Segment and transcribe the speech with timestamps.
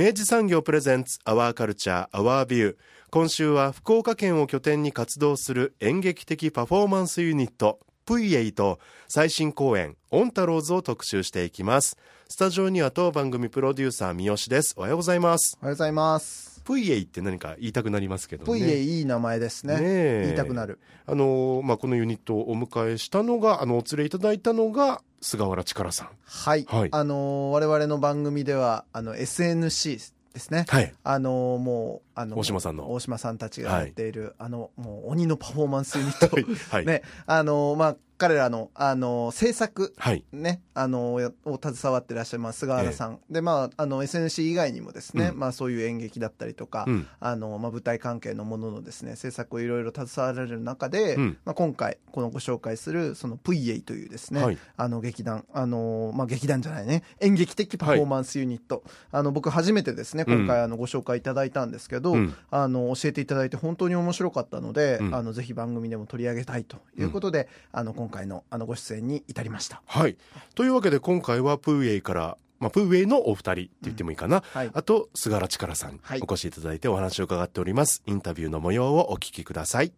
[0.00, 2.76] 明治産業プレゼンツアワーカルチャーアワービュー
[3.10, 11.98] 今週は福岡県を拠点に活動する演劇的パフォーマンスユニットプイエイと最新公演オンタローズを特集していきます。
[12.30, 14.72] スタジオには当番組プロデューサー三好です。
[14.78, 15.58] おはようございます。
[15.60, 16.49] おはようございます。
[16.70, 18.46] プイエイって何か言いたくなりますけどね。
[18.46, 19.80] プイエイいい名前ですね。
[19.80, 20.78] ね言いたくなる。
[21.04, 26.08] あのまあこのユニットをお迎えしたのがあのお連れいただいたのが菅原力さん。
[26.24, 26.88] はい、はい。
[26.92, 30.64] あのー我々の番組ではあの SNC ですね。
[30.68, 30.94] はい。
[31.02, 32.92] あのーもうあの大島さんの。
[32.92, 36.36] 大島さんたちがやっている、あのもう鬼のパフォーマンスユニット、
[36.76, 36.86] はい。
[36.86, 37.02] ね。
[37.26, 40.22] あのーまあ彼らの、あのー制作はい。
[40.30, 45.38] ね、あのやを携わってらっしゃいます菅原さん、でまああの SNC 以外にもですね、うん。
[45.38, 47.06] まあそういう演劇だったりとか、うん。
[47.18, 51.38] あのまあ舞台関係のもののですね制作をいろいろ携わられる中で、うん。
[51.46, 54.58] まあ今回このご紹介するそのプイエイというですね、はい。
[54.76, 62.34] あの劇団あのまあ劇団じゃないね演劇的パフォーマンスユニット、あの僕初めてですね今回あのご紹介いただいたんですけど、うん。
[62.50, 65.14] あの教えていただいて本当に面白かったので、うん。
[65.14, 69.82] あのぜひ番組でも取り上げたいということで、あの今回のあのご出演に至りました。
[69.86, 70.16] はい。
[70.54, 74.70] というわけで今回はプーエイからまあ、プーエイのお二人って言ってもいいかな、はい。
[74.74, 76.20] あと菅原力さんにはい。
[76.20, 78.02] お越しいただいてお話を伺っております。
[78.04, 79.94] インタビューの模様をお聞きください。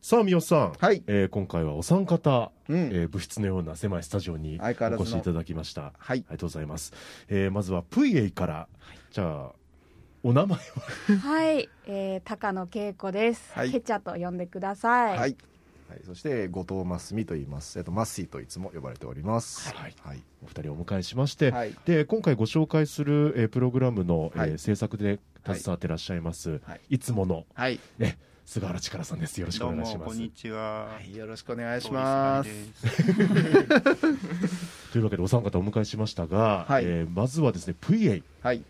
[0.00, 2.76] さあ三好さん、はい、えー今回はお三方、うん。
[2.76, 5.86] えー物質のような狭いスタジオにお越しいただきました。
[5.86, 6.18] あはい。
[6.18, 6.92] りがとうございます、
[7.28, 8.68] えーまずはプイエイから、
[9.10, 9.52] じゃあ
[10.22, 13.50] お名前ははい、えー、高野恵子です。
[13.52, 13.72] はい。
[13.72, 15.18] ケチャと呼んでください。
[15.18, 15.36] はい
[15.94, 17.78] はい、そして後藤真澄と言います。
[17.78, 19.72] えっとマッシーといつも呼ばれております。
[19.72, 19.94] はい。
[20.02, 20.22] はい。
[20.42, 21.74] お二人をお迎えしまして、はい。
[21.84, 24.58] で今回ご紹介する、えープログラムの、えーはい。
[24.58, 26.80] 制作で携わっていらっしゃいます、はい。
[26.90, 29.38] い、つものはい、ね菅原力さんです。
[29.38, 29.98] よろしくお願いします。
[29.98, 30.86] もこんにちは。
[30.86, 32.50] はい、よろしくお願いします。
[34.92, 36.84] というわけでお三方お迎えしましたが、はい。
[36.84, 38.18] えーまずはですねプイエイ。
[38.18, 38.64] っはい、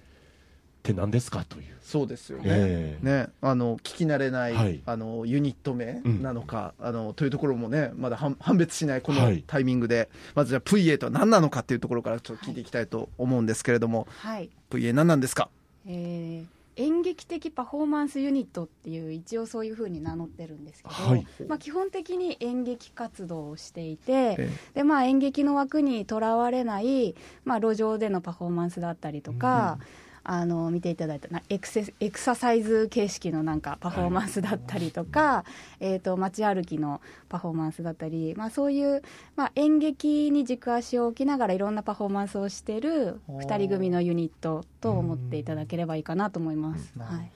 [0.85, 2.45] て何ですかという、そうですよね。
[2.47, 4.83] えーね、あの聞き慣れない、はい。
[4.85, 6.23] あのユニット名うん。
[6.23, 9.43] なのか、あのというところもねまだ判判別しないこのはい。
[9.47, 15.49] タイミングで、まずじゃあ VA とは何なのかっていうところからちょっと聞いていきたいと思うんですけれども、はい、VA 何なんですか？
[15.87, 16.47] えー
[16.77, 21.25] 演劇的パフォーマンスユニットっていう一応そういうふうに名乗ってるんですけど、はい。
[21.47, 27.15] まあ、基本的に演劇活動をしていて、えでまあ、演劇の枠にとらわれない、
[27.45, 29.79] まあ、路上でのパフォーマンスだったりとか、
[30.25, 35.45] あの見ていただいたなエクセエクササイズ形式のなんかパフォーマンスだったりとか、
[35.81, 39.03] えー、と街歩きのパフォーマンスだったり、まあ、そういう、
[39.37, 46.93] まあ、演劇に軸足を置きながらいろんなパフォーマンスをしてる2人組のユニットと思っていただければいいかなと思います。
[46.97, 47.03] うん。
[47.03, 47.31] はい。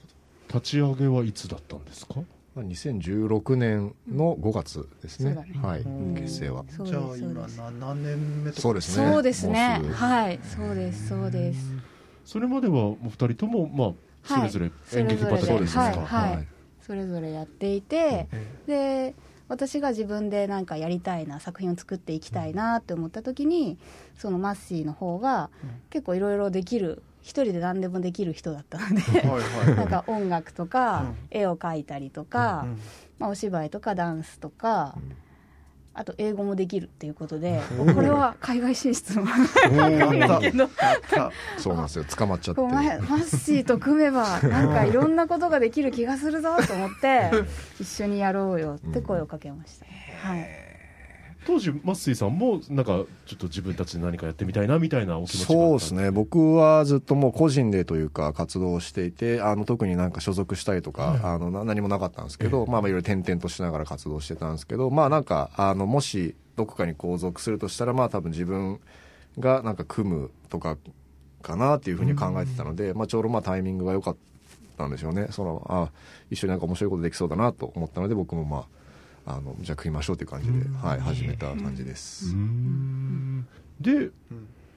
[0.47, 2.15] 立ち上げはいつだったんですか？
[2.55, 5.35] まあ2016年の5月ですね。
[5.35, 5.59] そうだね。
[5.61, 5.81] はい。
[5.81, 6.15] うん。
[6.15, 6.65] 結成は。
[6.67, 8.61] じゃあ今な何年目とか？
[8.61, 9.11] そうですね。
[9.13, 9.81] そうですね。
[9.93, 10.39] はい。
[10.43, 11.59] そうですそうです
[12.29, 13.87] それまではお二人とも、まあ、
[14.23, 14.43] そはい。
[14.43, 16.35] れぞれ演劇畑それぞれですか、はいはい。
[16.35, 16.47] はい。
[16.79, 18.27] それぞれやっていて、
[18.67, 19.15] で
[19.47, 23.79] 私が自分でなんかやりたいな作品を作っていきたいなって思った時に
[24.15, 25.49] そのマッシーの方が
[25.89, 29.23] 結構いろいろできる一人で何でもできる人だったので
[29.75, 31.15] なんか音楽とかうん。
[31.31, 32.79] 絵を描いたりとか、うん
[33.17, 34.95] まあ、お芝居とかダンスとか、
[35.99, 37.59] あと英語もできるっていうことで
[37.93, 39.25] これは海外進出も。
[41.57, 42.05] そうなんですよ。
[42.05, 42.61] 捕まっちゃって。
[42.61, 42.69] こう。
[42.69, 47.31] ママッシーと組めばなんかいろんなことができる気がするぞと思って
[47.81, 49.85] 一緒にやろうよって声をかけました、
[50.25, 50.68] はい、
[51.49, 56.11] 当時マッスイさんもなんかちょっと自分たちで何かやってみたいなみたいなお気持ちそうですね。
[56.11, 61.19] 僕はずっともう個人でというか活動をしていて、あの特になんか所属したりとか、はい。
[61.23, 68.79] あのな何もなかったんですけど、まあまあいろいろ転々としながら活動してたんですけど、まあなんかあのもしどこかにこう属するとしたら、まあ多分自分
[69.39, 70.77] がなんか組むとか
[71.41, 74.17] かなっていうふうに考えてたので、まあ、ちょうどまあタイミングが良かっ
[74.77, 75.29] たんでしょうね。
[75.31, 75.89] そのあ
[76.29, 78.78] 一緒になんか面白いことできそうだなと思ったので僕もまあ
[79.29, 82.35] あのじゃあ食いましょうという感じで、はい、始めた感じです。
[83.79, 84.09] で、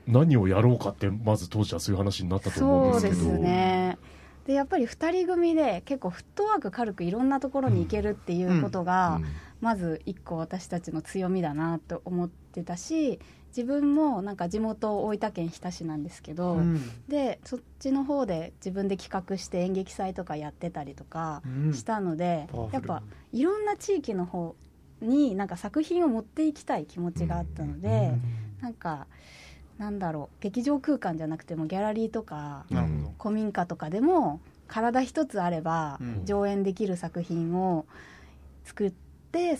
[0.06, 3.98] 何をやろうかってまず当時はそういう話になったと思そううんですですけどね。
[4.46, 9.24] でやっぱり2人組で結構フットワーク軽くいろんなところに行けるっていうことが、うん。
[9.62, 13.20] まず一個私たちの強みだなと思ってたし
[13.54, 16.90] 自分もなんか地元大分県日田市なんですけど、うん。
[17.08, 21.74] でそっちの方で自分で企画して演劇祭とかやってたりとかうん。
[21.74, 22.74] したので、パワフル。
[22.74, 23.02] やっぱ
[23.32, 24.56] いろんな地域の方
[25.00, 28.18] になんか作品を持っていきたい気持ちがあったので、
[28.60, 29.06] なんか
[29.78, 32.64] なんだろう劇場空間じゃなくてもギャラリーとか
[33.18, 36.24] 古民家とかでも体一つあればうん。
[36.24, 37.84] 上演できる作品を
[38.64, 39.11] 作って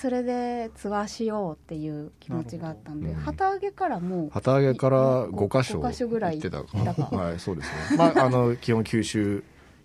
[0.03, 3.33] それでツアーしようっていう気持ちがあったんでなるほど。
[3.33, 6.59] 旗揚げからもう旗揚げから5箇所5箇所ぐらい行ってた。
[7.17, 7.97] はいそうですね。
[7.97, 9.45] まああの基本九州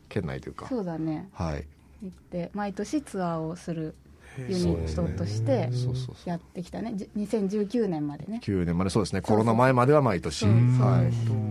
[0.09, 0.67] 県内というか。
[0.67, 1.29] そうだね。
[1.33, 1.65] はい。
[2.01, 3.95] 行って毎年ツアーをする
[4.39, 5.69] ユニットとして
[6.25, 6.93] やってきたね。
[6.95, 8.41] じ2019年までね。
[8.43, 8.89] 9年まで。
[8.89, 9.21] そうですね。
[9.21, 10.45] コロナ前までは毎年。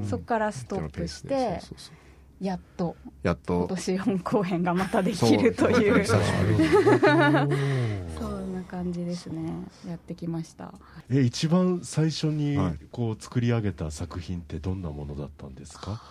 [0.08, 2.05] そこからストップしてそうそうそう
[2.40, 2.96] やっと。
[3.22, 3.60] やっと。
[3.60, 6.04] 今年4公演がまたできるという。
[6.04, 6.20] そう
[8.18, 9.52] そんな感じですね。
[9.88, 10.74] やってきました。
[11.08, 12.78] え一番最初にはい。
[12.90, 16.02] こう作り上げた作品ってどんなものだったんですか、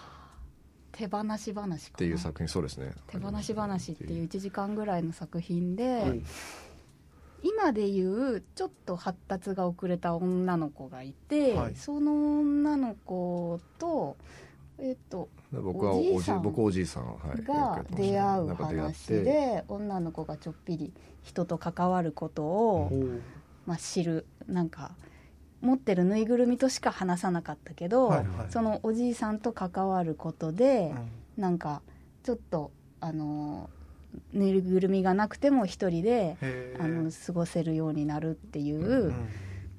[0.91, 1.77] 手放し話かな。
[1.77, 2.93] っていう作品そうですね。
[3.07, 6.21] 手放し話っていう1時間ぐらいの作品で、はい。
[7.43, 11.75] 今でいうちょっと発達が遅れた女の子がいて、はい。
[11.75, 14.17] その女の子と
[14.79, 20.93] えっと僕はおじおじいさん僕おじいさんはいが出会う話で女の子がちょっぴり
[21.23, 22.91] 人と関わることを、
[23.65, 24.91] まあ、知るなんか
[25.61, 28.51] 持ってるぬいぐるみとしか話さなかったけど、はいはい。
[28.51, 30.93] そのおじいさんと関わることで、
[31.37, 31.41] うん。
[31.41, 31.81] なんか
[32.23, 33.69] ちょっとあの
[34.31, 36.37] ぬいぐるみがなくても一人で
[36.79, 39.15] あの過ごせるようになるっていう、うん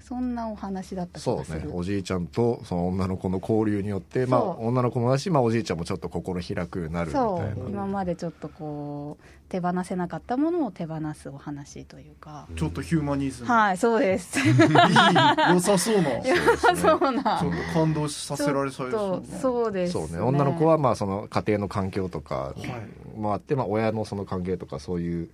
[0.07, 14.41] そんなお話だった気そうねおじいちゃんとその女の子の交流によってまあ女の子もだし、まあ、おじいちゃんもちょっと心開くようになるみたいそなう今までちょっとこう手放せなかったものを手放すお話というか、ちょっとヒューマニズム、はいそうです。
[14.41, 16.21] いい良さそうな。
[16.21, 16.35] ちょ
[16.73, 25.29] っそうなと感動させられそうですちょっとそうです、そうね女の子はまあその家庭の環境とかはいもあって、まあ、親のその関係とかそういう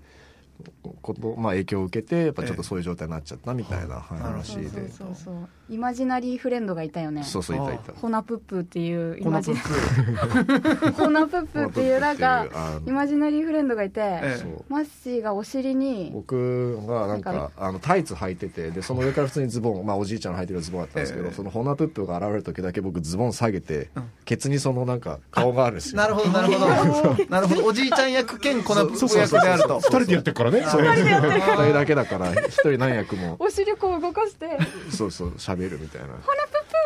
[1.02, 5.14] こと、まあ、影響を受けてやっぱちょっとそういう状態になっちゃったみたいな話で、そうそうそう。
[5.24, 7.22] そうイマジナリーフレンドがいたよね。
[7.22, 7.56] そうそう。
[7.56, 12.46] いたいたホナプップっていうイマジップホナプップっていうなんか
[12.86, 21.32] イマジナリーフレンドがいて、えマッシーがお尻に僕がなんかあのタイツ履いててでその上から普通にズボン、まあ、おじいちゃんの履いてるズボンだったんですけど、ええ。
[21.32, 24.10] そのホナプップが現れる時だけ僕ズボン下げて、うん。
[24.26, 26.02] ケツにそのなんか顔があるんですよ。
[26.02, 27.24] なるほどなるほど。
[27.30, 27.64] なるほど。
[27.64, 29.78] おじいちゃん役兼コナプ役であると。
[29.78, 33.37] 二人でやってるからねそう二人だけだから一人何役も。
[33.38, 34.58] お尻こう動かして。
[34.90, 36.08] そうそう喋るみたいな「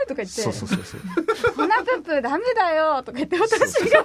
[0.06, 0.42] とか言って。
[0.42, 1.00] そうそうそうそう
[1.56, 3.58] 「ホナプップダメだよ」とか言って私
[3.90, 4.04] が。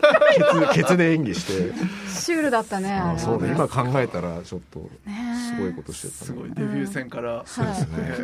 [0.69, 1.73] ケツケツで演技して。
[2.09, 2.93] シュールだったね。
[2.93, 3.49] あそうね。
[3.49, 8.15] 今考えたらちょっとねすごいことしてたすねごいデビュー戦から、そうですね。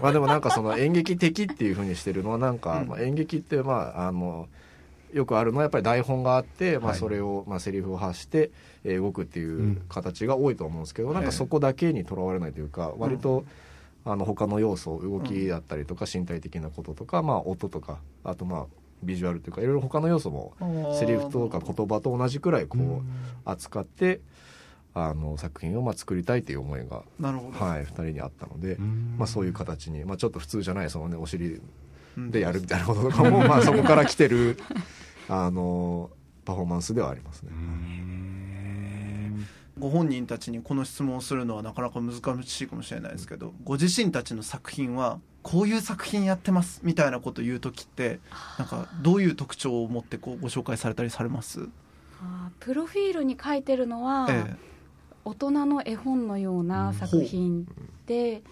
[0.00, 2.88] まあでもなんかその演劇的っていうふうにしてるのはなんか、うん。
[2.88, 4.48] まあ、演劇ってまああの
[5.12, 6.98] よくあるのはやっぱり台本があって、まあ、はい。
[6.98, 8.50] それを、まあ、セリフを発して、
[8.84, 9.82] えー動くっていううん。
[9.88, 13.44] 形が多いと思うんですけど、なんかそこだけにとらわれないというか割と、
[14.04, 18.66] あの他の要素動きだったりとか身体的なこととか、まあ、音とかあとまあ
[19.02, 20.54] ビジュアルというかいろいろ他の要素も
[20.98, 23.02] セリフとか言葉と同じくらいこう
[23.44, 24.20] 扱って
[24.94, 29.14] あの作品をまあ作りたいという思いが、なるほど、はい、2人にあったので、うん。
[29.16, 31.62] まあ、そういう形に、まあ、ちょっと普通じゃないその、ね、お尻うん
[32.30, 34.58] でやるみたいなこととかも、 まあ、そこから来てる
[35.28, 36.10] あの
[36.44, 37.52] パフォーマンスではありますね。
[39.78, 48.18] ご本人たちにこの質問をするのはなかなか難しいかもしれないですけどご自身たちの作品はこういう作品やってますみたいなことを言う時って
[48.58, 51.68] なんかどういう特徴を持ってこうご紹介されたりされます、
[52.20, 54.56] あープロフィールに書いてるのは、え
[55.24, 57.68] 大人の絵本のような作品
[58.06, 58.42] で、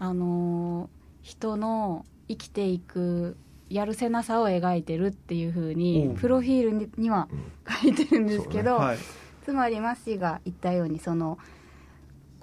[0.00, 3.36] あのー人の生きていく
[3.68, 7.28] やるせなさを描いてるっていうふうおにうプロフィールにには
[7.82, 8.98] 書いてるんですけえど、はい、
[9.44, 11.38] つまりマッシーが言ったようにその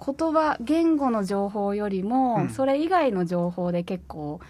[0.04, 2.48] 言葉言語の情報よりも、うん。
[2.48, 4.40] それ以外の情報で結構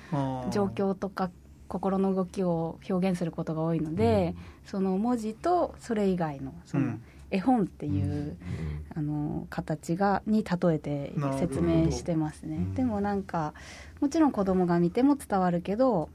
[0.51, 1.31] 状況とか
[1.67, 8.37] 心の動きを表現することが多いので、その文字とそれ以外のそのうん絵本っていう、
[8.95, 12.67] あの形がに例えて説明してますね。
[12.75, 13.55] でもなんか
[14.01, 16.09] もちろん子供が見ても伝わるけど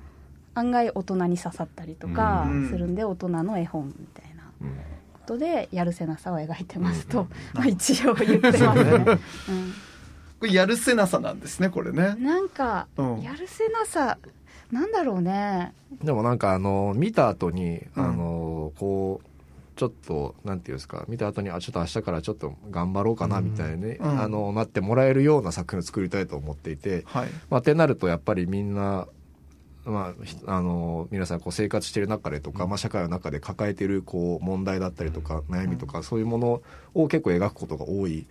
[0.56, 2.70] 案外大人に刺さったりとかうん。
[2.70, 4.70] するんで、大人の絵本みたいなうん。
[5.14, 9.20] ことでやるせなさを描いてますと、 まあ、一応言ってますね。
[10.40, 12.16] これやるせなさなんですねこれね。
[12.18, 13.22] うん、なんか、うん。
[13.22, 14.18] やるせなさ
[14.72, 15.74] なんだろうね。
[16.04, 18.04] でもなんかあの見た後にうん。
[18.04, 19.28] あのこう
[19.76, 24.22] ちょっとなんていうんですか見た後にあちょっと明日からちょっと頑張ろうかなみたいに、うん。
[24.22, 27.30] あのなってもらえるような作品を作りたいと思っていて、はい。
[27.50, 29.08] まあ、ってなるとやっぱりみんな、
[29.84, 36.62] まあ、ひあの皆さんこう生活している中でとか、まあ、社会の中で抱えているこう問題だったりとか悩みとか、そういうもの
[36.94, 38.26] を結構描くことが多い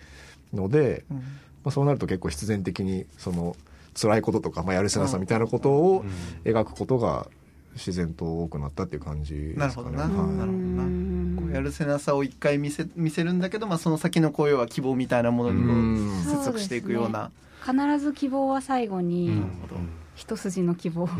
[0.52, 1.16] ので、うん。
[1.16, 1.22] ま
[1.66, 3.56] あ、そうなると結構必然的にその
[4.00, 6.04] 辛いこととか、まあ、やるせなさみたいなことを
[6.44, 7.28] 描くことが
[7.74, 9.66] 自然と多くなったっていう感じですかね。
[9.66, 10.02] なるほどな。
[10.02, 10.10] はい。
[10.10, 10.82] なるほどな。
[10.84, 11.36] うん。
[11.40, 16.22] こうやるせなさを一回見せ見せるんだけど、まあ、その先のこう要は希望みたいなものにこううん。
[16.22, 17.30] 接続していくような。
[17.64, 19.76] 必ず希望は最後に、なるほど。
[20.14, 21.12] 一筋の希望おは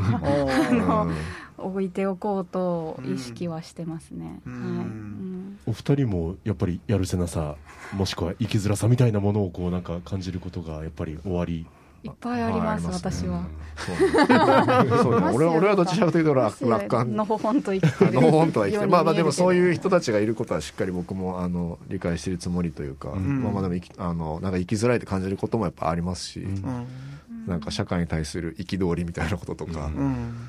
[0.71, 1.15] ーのうん
[1.57, 4.53] 置いておこうと意識はしてますね、うん。
[4.53, 4.87] はい。
[4.87, 5.59] うん。
[5.67, 7.57] お二人もやっぱりやるせなさ
[7.93, 11.67] もしくは生きづらさみたいなものをこうなんか感じることがやっぱり終わり
[12.05, 13.45] いっぱいあります、はい私は。
[13.77, 15.31] そうそうね。
[15.33, 17.17] 俺俺はどっちかというと楽楽観。
[17.17, 23.43] のほほんと生きてるのほほんとは生きてまあまあでもそういう人人たちがいることはしっかり僕もあの理解しているつもりというか、ん。
[23.43, 26.47] まあまあでも生きあのなんか生きづらいって感じることもやっぱありますし、
[27.47, 30.49] なんか社会に対する憤りみたいなこととかうん。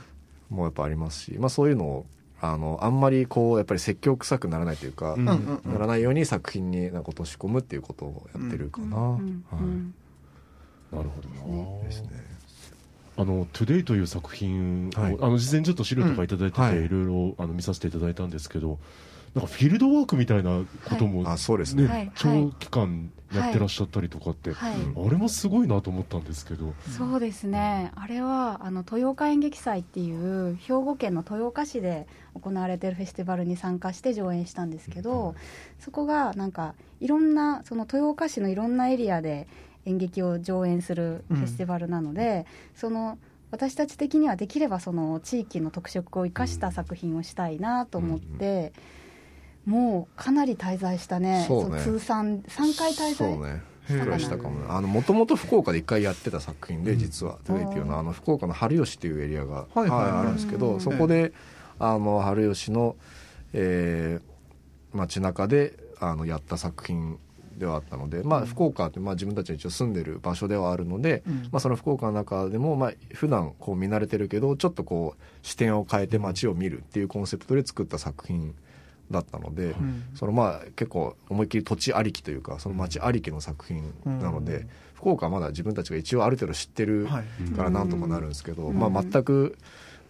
[0.50, 2.06] もやっぱありますし、まあそういうのを
[2.40, 5.38] あのあんまりこうやっぱり説教臭くならないというか、な
[5.78, 9.46] らないように作品になんか落とし込むっていうことをやってるかな、うん。
[9.52, 9.62] はい。
[9.62, 9.94] うん
[10.96, 11.30] なるほど
[11.80, 11.84] な。
[11.84, 12.10] ですね。
[13.18, 15.18] あの「Today」という作品を、はい。
[15.22, 16.68] あの事前にちょっと資料とかいただいてて、うん。
[16.68, 16.86] はい。
[16.86, 18.80] いろいろあの見させていただいたんですけど
[19.36, 21.88] なんかフィールドワークみたいなことも、あそうですね。
[21.88, 22.12] はい。
[22.16, 24.74] 長期間やってらっしゃったりとかって、はい。
[24.74, 35.36] あれもすごいなと思ったんですけど、そうですね、あれはあの豊岡演劇祭っていう兵庫県の豊岡市で行われているフェスティバルに参加して上演したんですけど、
[35.80, 39.48] そこがなんかいろんなその豊岡市のいろんなエリアで
[39.86, 43.18] 演劇を上演するフェスティバルなので、その
[43.51, 48.74] 私たち的にはできればその地域の特色を生かした作品をしたいなと思って、
[49.65, 51.46] もうかなり滞在したね。
[51.48, 51.80] そうね。
[51.82, 53.62] 通算3回滞在そうね。
[53.88, 59.89] ぐらいしたかもねあのもともと福岡で一回やってた作品で、実は「Today」っていうのはあの福岡の春吉っていうエリアが、はいはい。
[59.89, 60.82] はいあるんですけど、うん。
[60.82, 61.34] そこで
[61.77, 62.96] あの春吉の、
[63.54, 64.36] えー
[64.96, 67.20] 街中であのやった作品
[67.58, 71.34] ではあったので、まあ、福岡って、まあ、自分たちが一応住んでる場所ではあるので、うん。
[71.52, 78.54] まあ、その福岡の中でも、まあ普段こう見慣れてるけどちょっとこう視点を変えて街を見るっていうコンセプトで作った作品
[79.12, 80.04] だったので、ん。
[80.16, 84.70] そのまあ結構思いっきり土地ありきというかその街ありきの作品なので、うん。
[84.96, 87.54] 福岡はまだ自分たちが一応ある程度知ってるはい。
[87.56, 88.80] からなんとかなるんですけど、うん。
[88.80, 89.58] まあ、全く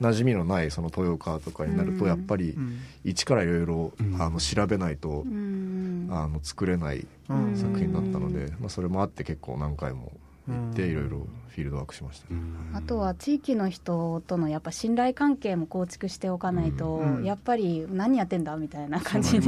[0.01, 2.09] 馴染みのないその豊岡とかになるとうん。
[2.09, 2.79] やっぱりうん。
[3.03, 4.21] 一からいろいろうん。
[4.21, 6.07] あの調べないとうん。
[6.09, 7.55] あの作れないうん。
[7.55, 10.11] 作品だったので、まあ、それもあって結構何回も
[10.47, 10.91] 行ってうん。
[10.91, 12.27] いろいろフィールドワークしました。
[12.73, 17.23] あとは地域の人とのやっぱ信頼関係も構築しておかないと、うん。
[17.23, 19.47] やっぱり何やってんだみたいな感じに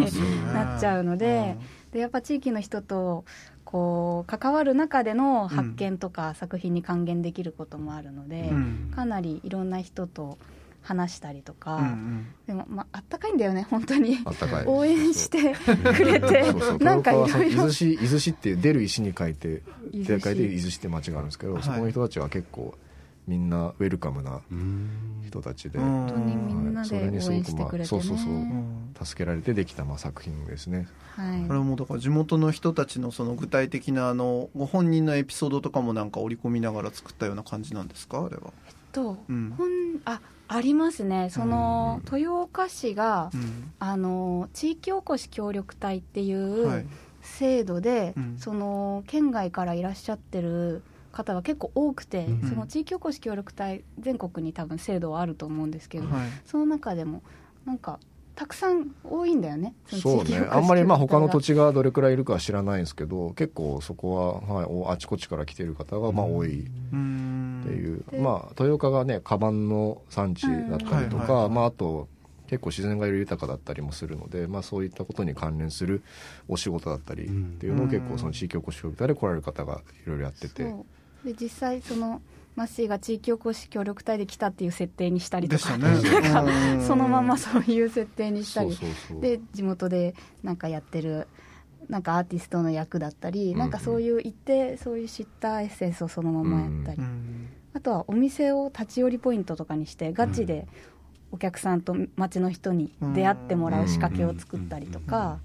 [0.53, 1.57] なっちゃうので
[1.91, 3.25] でやっぱ地域の人と
[3.69, 8.93] こう関わる中での発見とか作品に還元できることもあるので、うん。
[8.95, 10.37] かなりいろんな人と
[10.81, 12.27] 話したりとか、うんうん。
[12.47, 14.19] でも、まああったかいんだよね本当に。
[14.23, 14.65] あったかい。
[14.65, 15.53] 応援して
[15.93, 16.53] くれて。
[16.79, 17.57] なんかいろいろ。
[17.57, 20.07] 豆市伊豆市っていう出る石に書いて伊豆市。
[20.07, 21.63] 手書いて伊豆市って町があるんですけど、はい。
[21.63, 22.73] そこの人たちは結構
[23.27, 24.89] みんなウェルカムなうん。
[25.27, 25.85] 人たちで、うん。
[25.85, 28.33] 本当にみんなで応援してくれてね、そうそうそう。
[28.33, 28.95] うん。
[29.03, 30.87] 助けられてできたまあ作品ですね。
[31.15, 31.41] はい。
[31.41, 38.23] これはもうだから地元の人たちのその具体的なあのご本人のエピソードとかもなんか織り込みながら作ったような感じなんですか？
[38.25, 38.53] あれは、
[38.93, 39.53] と、うん。
[39.57, 39.69] ほん
[40.05, 41.29] あありますね。
[41.29, 43.73] その、豊岡市が、うん。
[43.79, 46.79] あの地域おこし協力隊っていはい。
[46.83, 46.87] う
[47.21, 48.37] 制度で、うん。
[48.39, 50.81] その県外からいらっしゃってる
[51.17, 52.49] 方が結構多くて、うん。
[52.49, 56.29] その地域おこし協力隊全国に多分制度はあると思うんですけど、はい。
[56.45, 57.23] その中でも
[57.65, 57.99] なんか
[58.35, 59.73] たくさん多いんだよね。
[59.91, 60.47] のそうね。
[60.51, 66.61] あんまりまあ他の土地がどれくらいいるかは知らないんですけど結構そこは、はいお、あちこちから来てる方がまあ多い。
[66.61, 72.07] っうんていう、でまあ豊岡がねカバンの産地だったりとかまああと
[72.47, 76.01] 結構自然が豊かだったりもするので、まあ、そういったことに関連する
[76.47, 80.63] お仕事だったりっていうのを結構その地域おこし協力隊で来られる方がいろいろやってて。
[80.63, 80.85] そう
[81.27, 82.21] で実際その
[82.55, 85.83] マッシーが地域おこし協力隊で来たっていう設定にしたりとか、ね。
[86.01, 86.81] なんかうん。
[86.81, 88.75] そのままそういう設定にしたり
[89.21, 91.27] で地元でなんかやってる
[91.89, 93.59] なんかアーティストの役だったり、うん。
[93.59, 97.49] なんかそういう言ってそういう知ったエッセンスをそのままやったり、うん。
[97.73, 100.67] あとはお店を立ち寄りポイントとかにしてガチで
[101.31, 105.41] お客さんと街の人に出会ってもらう仕掛けを作ったりとかなん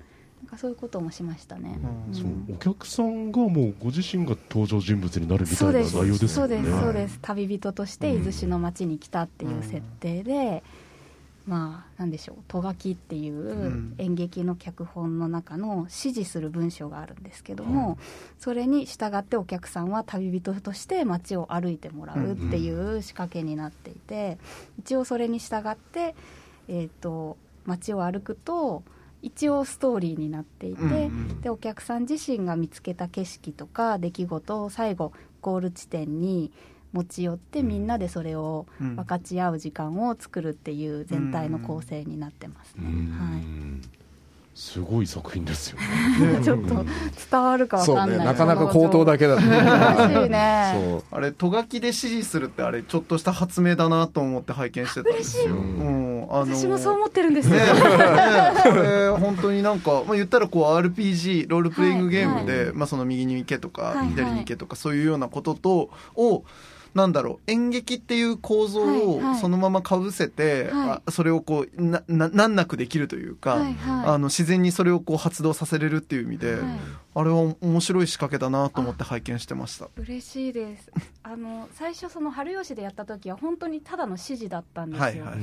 [0.53, 1.79] かそういうこともしましたね。
[2.09, 2.15] うん。
[2.15, 5.97] そうお客さんがもうご自身が登場人物になるみたいなそうです。
[5.97, 6.57] 内容ですよね。
[6.57, 6.81] そうです。
[6.81, 7.19] そうです。
[7.23, 10.63] 旅人として伊豆市の町に来たっていう設定で、
[11.47, 13.95] まあなんでしょう「とがき」っていうん。
[13.99, 17.99] 演劇の脚本の中の指示する文章があるんですけども、
[18.39, 24.39] それに従ってお客さんは旅人として街を歩いてもらうっていう仕掛けになっていて
[24.79, 26.15] 一応それに従って、
[26.69, 28.83] えー、と街を歩くと
[29.23, 36.53] 一応ストーリーになっていて、うんでお客さん自身が見つけた景色とか出来事を最後ゴール地点に
[36.93, 38.97] 持ち寄ってみんなでそれをうん。
[38.97, 43.83] 分かち合う時間を作るっていう全体の構成になってますね、うん。
[44.55, 45.87] すごい作品ですよね。
[46.35, 46.85] はい、ちょっと
[47.31, 48.19] 伝わるかわかんない。
[48.19, 50.73] ねなかなか口頭だけだと難しいね。
[50.75, 51.05] そう。
[51.11, 57.49] あれとがきで指示するってあれちょっとした発明だなと思って拝見してたんですよ、嬉うんあの私もそう思ってるんです。
[57.51, 57.73] よ、ねね。
[58.63, 64.09] これ本当になんか、まあ、言ったらこう RPG ロールプレイングゲームで、はいまあ、その右に行けとか、はいはい。
[64.09, 66.45] 左に行けとかそういうようなこととを
[66.95, 69.39] なんだろう演劇っていう構造はいをはい。
[69.39, 73.75] そのままかぶせて、はあそれをこうなな難なくできるというか、はいはい。
[74.07, 76.63] あの自然にそれをこう発動させれるっていう意味で、はい。
[77.15, 79.89] あれは面白い仕掛けだなと思って拝見してました。
[79.97, 80.91] 嬉しいです。
[81.23, 85.39] あの最初その春吉でやった時は本当にただの指示だったんですよ、はいはいはい。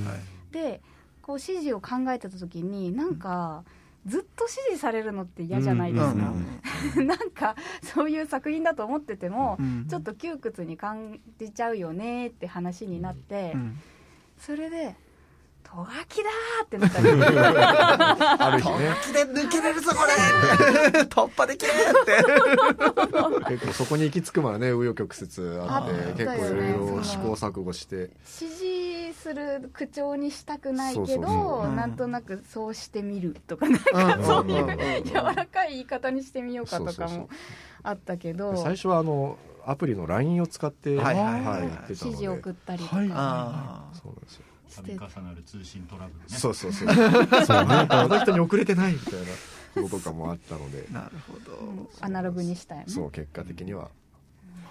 [0.51, 0.82] で
[1.22, 3.63] こう指示を考えてた時になんか
[4.06, 9.86] ずっと指示されるのって嫌じゃないですか、 なんかそういう作品だと思ってても、うん。
[9.88, 13.79] ちょっと窮屈に感じちゃうよねって話になって、うん。
[14.38, 14.96] それで
[15.63, 16.30] 「とがきだ!」
[16.66, 17.20] ってなったんですよ
[18.39, 21.00] ある日ね気で抜けれるぞこれ。
[21.06, 23.50] 突破できるって。
[23.56, 27.96] 結構そこに行き着くまでね紆余曲折あって結構いろいろ試行錯誤して。
[27.96, 28.12] 指
[28.54, 31.75] 示する口調にしたくないけどそうそうそう。
[31.75, 37.17] なんとなくそうしてみるとかなんかそういう柔らかい言い方にしてみようかとかそうそうそう。
[37.19, 37.30] も
[37.84, 38.56] あったけど。
[38.58, 41.17] 最初はあのアプリの LINE を使ってはい
[41.89, 43.10] 指示を送ったりとか、はい。
[43.13, 44.45] あそうなんですよ
[44.77, 46.25] 度重なる通信トラブルね。
[46.27, 46.88] そうそうそう。
[46.93, 50.88] そうなんかあの人に遅れてないみたいなこととかもあったので。
[50.91, 52.86] あ なるほど、うんアナログにしたよね。
[52.88, 53.89] そう結果的には。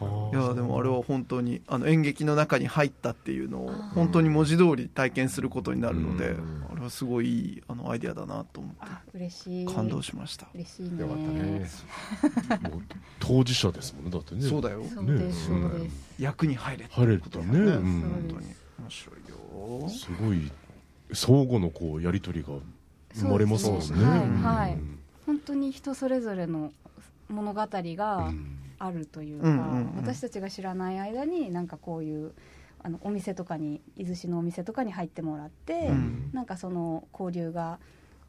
[0.01, 6.65] はいやでもあれは本当にあの演劇の中に入ったっていうのを本当に文字通り体験することになるので、うん。
[6.71, 9.67] あれはすごいいいあのアイデアだなと思っあ嬉しい。
[9.67, 11.01] て感動しました、嬉しいね。
[11.01, 12.71] よかったね。
[12.71, 12.83] もう
[13.19, 14.43] 当事者ですもんねだってね。
[14.43, 14.85] そうだよ。
[14.95, 15.97] そうです、ねそうです。
[16.21, 18.01] 役に入れって入れるとね、うん。
[18.01, 18.55] そう本当に。
[18.79, 19.17] 面白い
[19.59, 20.51] よすごい
[21.13, 22.55] 相互のこうやり取りが
[23.15, 23.83] 生まれますもんね。
[23.83, 24.07] そうですね。
[24.43, 24.79] はい
[25.27, 26.73] 本当に人それぞれの
[27.29, 28.59] 物語がうん。
[28.81, 29.63] あるというか、うんうんう
[29.95, 29.97] ん。
[29.97, 32.33] 私たちが知らない間になんかこういう
[32.81, 36.31] あのお店とかに伊豆市のお店とかに入ってもらって、うん。
[36.33, 37.79] なんかその交流が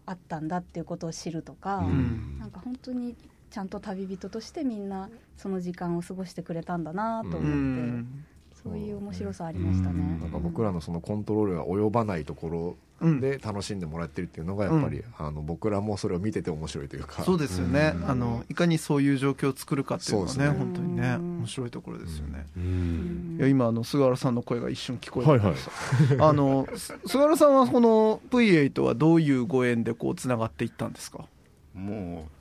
[0.05, 2.39] あったんだっていうことを知るとか、ん。
[2.39, 3.15] なんか本当に
[3.51, 8.25] ちゃんと旅人としてみんなその時間を過ごしてくれたんだなと思って、うん
[8.63, 9.95] そういう面白さありましたね。
[9.95, 10.19] うん。
[10.19, 13.21] なんか僕らのそのコントロールが及ばないところうん。
[13.21, 17.23] で楽しんでもらってるっていうのがやっぱり、あの僕らもそれを見てて面白いというか。
[17.23, 18.09] そうですよね、うん。
[18.09, 20.49] あのいかにそういう状況を作るかっていうのはねね。
[20.49, 21.37] 本当にねうん。
[21.39, 23.37] 面白いところですよね、ううん。
[23.37, 25.53] んいや今あの菅原さんの声が一瞬聞こえてはいはい。
[26.19, 31.25] あのす菅原さんはこの V8 はどういうご縁でこうつながっていったんですか、
[31.73, 32.38] もう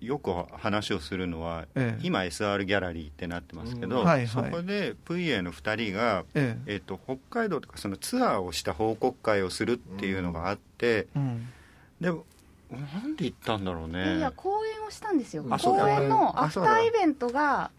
[0.00, 2.00] よく話をするのは、ええ。
[2.02, 4.04] 今 SR ギャラリーってなってますけど、うん。
[4.06, 4.28] はいはい。
[4.28, 6.76] そこで VA の2人が、ええ。
[6.76, 11.48] っと北海道とかそのツアーをした報告会をするっていうのがあって、えうん、
[12.00, 12.24] でも
[12.70, 14.18] なんで行ったんだろうね。
[14.18, 15.42] いや公演をしたんですよ。
[15.42, 17.70] 公演のアフターイベントが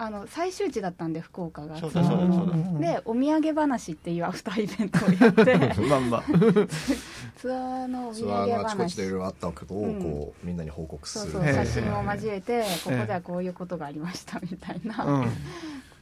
[0.00, 1.76] あの最終地だったんで福岡が。
[1.76, 2.78] そうだそうだそうだ。
[2.78, 5.74] でお土産話っていう アフターイベントをやって。
[7.36, 10.02] ツアーのお土ツアー産のあちこちでい話ろいろあったことをうん。
[10.02, 11.32] こう、みんなに報告する。
[11.32, 15.24] そうそうええ写真を交えてここええではこういうことがありましたみたいなうん。
[15.24, 15.30] こ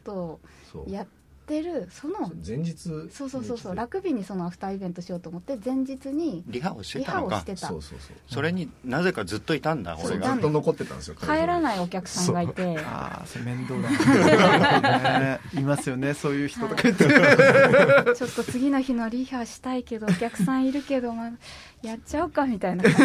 [0.05, 0.41] とを
[0.73, 1.07] そうや
[1.47, 7.37] ってるその前日そうそうそうそうに来て楽日にそのアフターイベントしようと思って前日にリハをしてリたのか。
[7.37, 7.69] ハをしてた。
[7.69, 8.17] そうそうそう。
[8.27, 10.33] それになぜかずっといたんだ俺が。
[10.33, 12.77] ずっと残ってたんですよ帰らないお客さんがいて。
[12.81, 21.31] ああそれ面倒だね いますよねそういう人とか言って、ちょっと次の日のリハしたいけどお客さんいるけど、まあ、
[21.83, 22.83] やっちゃうかみたいな。
[22.85, 22.97] 感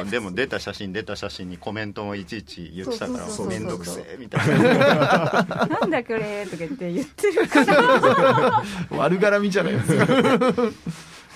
[0.06, 5.66] じでも出た写真出た写真にコメントもいちいち言ってたから面倒くせえみたいな。
[5.80, 8.62] なんだこれとか言って言ってるから。
[8.96, 10.06] 悪絡みじゃないですか。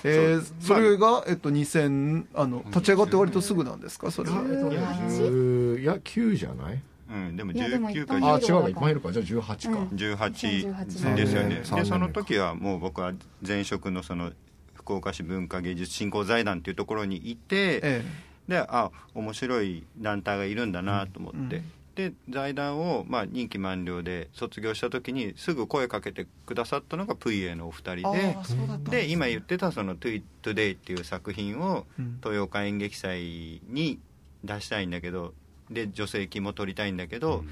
[0.05, 4.13] えー、それが、えっと、2000あの立ち上がって割とすぐなんですか？
[4.13, 6.81] それは、うん10いや9じゃない？
[7.11, 9.13] うん、でもいやでも19か一般あ違うかいっぱいいるか。
[9.13, 9.87] じゃあ18か、うん。
[9.89, 10.17] 18
[10.95, 11.63] 18ですよね。
[11.83, 13.13] でその時はもう僕は
[13.45, 14.31] 前職のその
[14.88, 18.05] 福岡市文化芸術振興財団っていうところにいて、え
[18.48, 28.37] であ面白い団体がいるんだなと思って、うんで財団を、まあ、任期満了で卒業した時にすぐ声かけてくださったのが VA のお二人で。
[28.88, 29.29] でね。
[29.31, 30.22] 言ってたその「Today」
[30.77, 32.20] っていう作品をうん。
[32.24, 33.98] 豊岡演劇祭に
[34.44, 35.35] 出したいんだけど
[35.72, 37.44] で助成金も取りたいんだけど、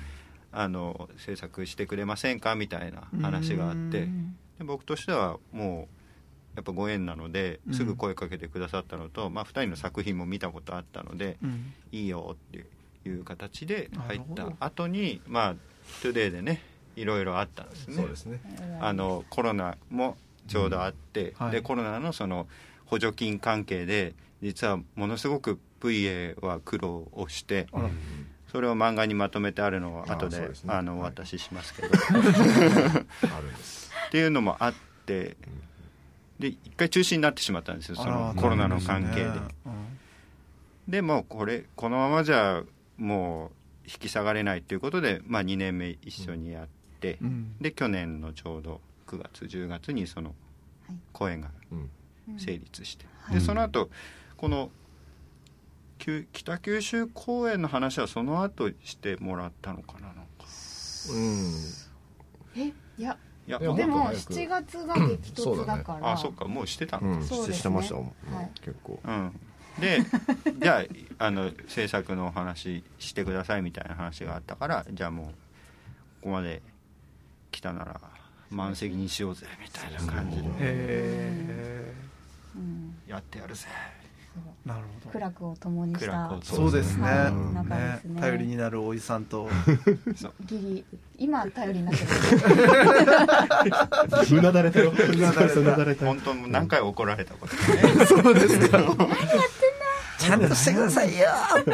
[0.52, 4.02] あの制作してくれませんかみたいな話があって。
[4.04, 4.36] うん。
[4.58, 5.95] で僕としてはもう
[6.56, 7.74] やっぱご縁なのでうん。
[7.74, 11.72] すぐ声かけてくださったのと、まあ、2人の作品も見たことあったのでうん。
[11.92, 12.66] いいよって
[13.08, 16.62] いう形で入った後にまあ「Today」でね
[16.96, 17.94] いろいろあったんですね。
[17.96, 18.40] そうですね。
[18.80, 20.16] あのコロナも
[20.48, 21.44] ちょうどあって、うん。
[21.46, 21.52] はい。
[21.52, 22.48] でコロナのその
[22.86, 27.66] 補助金関係で実はものすごく VA は苦労をして
[28.50, 30.72] それを漫画にまとめてあるのを後でですね。
[30.72, 31.12] あのおはい。
[31.12, 32.12] 渡ししますけど、 あ
[33.40, 33.92] るんです。
[34.08, 35.36] っていうのもあって
[36.38, 37.96] で一回中止になってしまったんですよ。
[37.96, 39.24] そのコロナの関係で。
[39.24, 39.42] うん。
[40.88, 42.62] でもうこれこのままじゃ
[42.98, 43.50] もう
[43.86, 46.68] 引き下がれないということで、まあ、2年目一緒にやっ
[47.00, 47.56] て、うん。
[47.60, 50.34] で去年のちょうど9月10月にその
[50.86, 50.96] はい。
[51.12, 52.38] 公演がうん。
[52.38, 53.34] 成立して、はい。
[53.36, 53.88] でその後
[54.36, 54.70] この
[55.98, 60.22] 旧北九州公演の話はその後してもらったのかななんか。
[61.10, 61.52] うん。
[62.56, 63.16] えいや
[63.46, 64.34] いやでももっと早く。
[64.34, 67.18] 7月が激突だから、あそっかもうしてたのか。
[67.18, 67.24] うん。
[67.24, 67.56] そうですね。
[67.56, 68.50] してましたもん、はい。
[68.60, 69.00] 結構。
[69.04, 69.32] うん、
[69.80, 70.00] で
[70.60, 70.84] じゃ
[71.18, 75.32] ああの制作のお話してくださいみたいな話があったからじゃあもうこ
[76.22, 76.62] こまで
[77.50, 78.00] 来たなら
[78.50, 81.94] 満席にしようぜみたいな感じでへ
[82.56, 82.96] うん。
[83.06, 83.66] やってやるぜ
[84.02, 84.05] え
[84.64, 85.10] なるほど。
[85.10, 86.38] 苦楽を共にし苦た。
[86.42, 87.06] そうですね。
[88.20, 89.48] 頼りになるおじさんと。
[90.46, 90.84] ギリ
[91.18, 92.10] 今頼りになってる。
[94.38, 95.32] うなだれたような
[95.76, 96.06] だれた。
[96.06, 97.56] 本当もう何回怒られたこと
[98.06, 98.80] そうですか
[100.18, 101.26] ちゃんとしてくださいよ
[101.60, 101.72] って。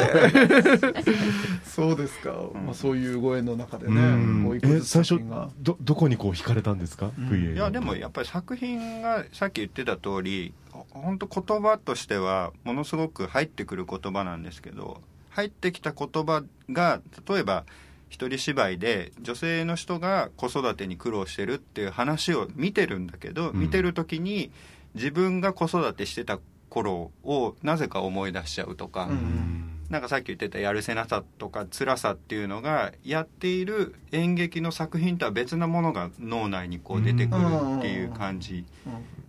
[1.65, 2.35] そうですか、
[2.67, 5.49] まあ、そういうご縁の中でね最初作品が。
[5.61, 10.53] どどこにこう惹かれたんですか、いやでもやっぱり作品がさっき言ってた通り
[10.95, 15.01] 本当言葉としてはものすごく入ってくる言葉なんですけど
[15.31, 17.65] 入ってきた言葉が例えば
[18.09, 24.53] 一人芝居で女性の人が子育てに苦労してるっていう話を見てるんだけど、うん見てる時に
[24.95, 37.45] 自分が子育てしてた頃をなぜか思い出しちゃうとか、うんなんかさっき言ってたやるせなさとか辛さっていうのがやっている演劇の作品とは別なものが脳内にこう出てくる
[37.77, 38.65] っていう感じ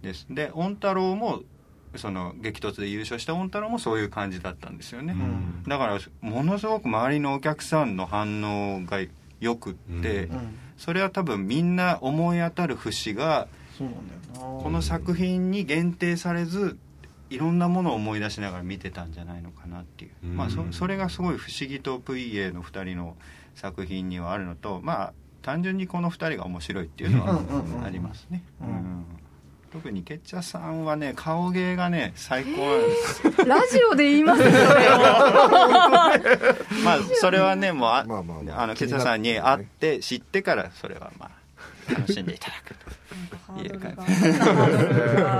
[0.01, 0.25] です。
[0.29, 1.41] で御太郎も
[1.95, 5.13] その激突で優勝した御太郎もそういう感じだったんですよね。
[5.13, 5.63] うん。
[5.67, 8.99] だからものすごく周りのお客さんの反応が
[9.39, 10.55] よくって、うん。
[10.77, 13.47] それは多分みんな思い当たる節が
[14.37, 16.77] この作品に限定されず
[17.29, 20.35] いろんなものを思い出しながら見てたんじゃないのかなっていう、うん。
[20.35, 23.15] まあ、そそれがすごい不思議と VA の2人の
[23.55, 28.67] 作品にはあるのとまあ単純にこの2人が面白いっていうのはありますね、うん。
[28.67, 29.05] うん
[29.73, 33.23] 特にケッチャさんはね顔芸がね最高なんです。
[33.45, 34.53] ラジオで言いますよね
[36.85, 38.63] まあそれはねもうあ,、まあまあまあ。
[38.63, 41.31] あのケッチャさんに会って知ってからそれはまあ
[41.89, 42.75] 楽しんでいただく。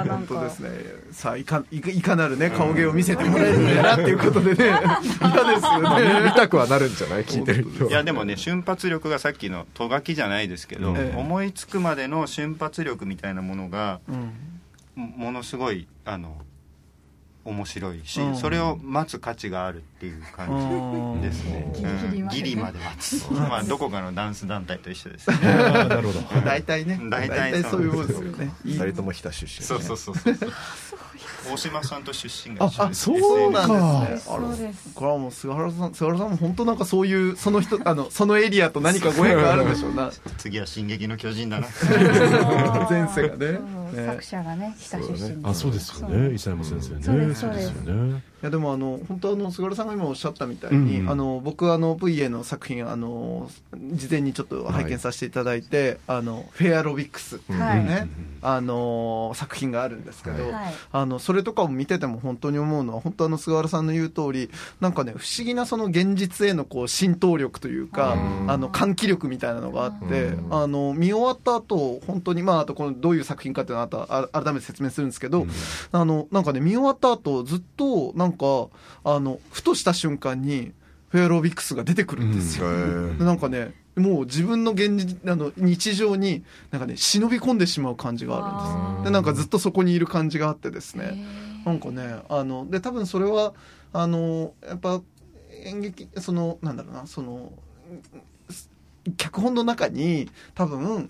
[0.07, 0.69] 本当ですね。
[1.11, 4.65] さあいかいかいかなるね顔芸を見せてもらえるんだなっていうことでね。
[4.65, 6.21] 嫌ですよね。
[6.25, 14.33] 見たくはなるんじゃない聞いてる人いやでもね瞬発力がさっきのとがきじゃないですけど、思いつくまでの瞬発力みたいなものがうん。
[14.95, 16.37] もものすごいあの
[17.45, 18.35] 面白いし、うん。
[18.35, 22.79] それを待つ価値があるっていう感じですね、ギリまで。
[22.79, 25.37] 待つ、まあどこかのダンス団体と一緒ですね。
[25.43, 26.21] なるほど。
[26.45, 26.99] 大体ね。
[27.09, 28.53] 大体そういうもんですよね。
[28.63, 30.37] 二人とも日田出身そうそうそうそう。
[31.51, 33.01] 大島さんと出身が一緒です。
[33.01, 34.37] そうなんかですね。
[34.37, 34.93] そうです。
[34.95, 40.11] これはもう菅原さん菅原さんも本当なんかそういうその人あの そのエリアと何かご縁があるんでしょうな。
[40.37, 41.67] 次は「進撃の巨人」だな。
[42.89, 43.39] 前世がね。
[43.39, 43.49] そう。
[43.51, 46.29] ね作者がね北出身あそうですよね。
[46.29, 47.03] 伊佐山先生ね。
[47.03, 47.67] そうですそうです。
[47.87, 53.49] よねいやでもあの本当あの菅原さんが今おっしゃったみたいに、うんあの僕あの VA の作品あの
[53.93, 57.85] 事前にちょっと拝見させていただいて、あのフェアロビックスっていうはい。
[57.85, 58.09] ね、
[58.41, 60.73] あの作品があるんですけど、はい。
[60.91, 64.49] あのそれとかを見てても本当に思うのは本当あの菅原さんの言う通り
[64.81, 68.51] なんかね不思議なその現実へのこう浸透力というか、うん。
[68.51, 70.53] あの喚起力みたいなのがあって、うん。
[70.53, 75.45] あの見終わった後本当にまああとこのどういう作品かっていうのはあとあ改めて説明するんですけど、
[75.91, 78.69] あのなんかね見終わった後ずっとなんか
[79.03, 80.73] あのふとした瞬間に
[81.09, 82.67] フェアロビクスが出てくるんですよ、
[83.17, 89.05] でなんかねもう自分の現実あの日常になんかね忍び込んでしまう感じがあるんです。
[89.05, 91.23] でなんかずっとそこにいる感じがあってですね。
[91.65, 93.53] なんかねあので多分それは
[93.93, 95.01] あのやっぱ
[95.65, 97.53] 演劇そのなんだろうなその
[99.17, 101.09] 脚本の中に多分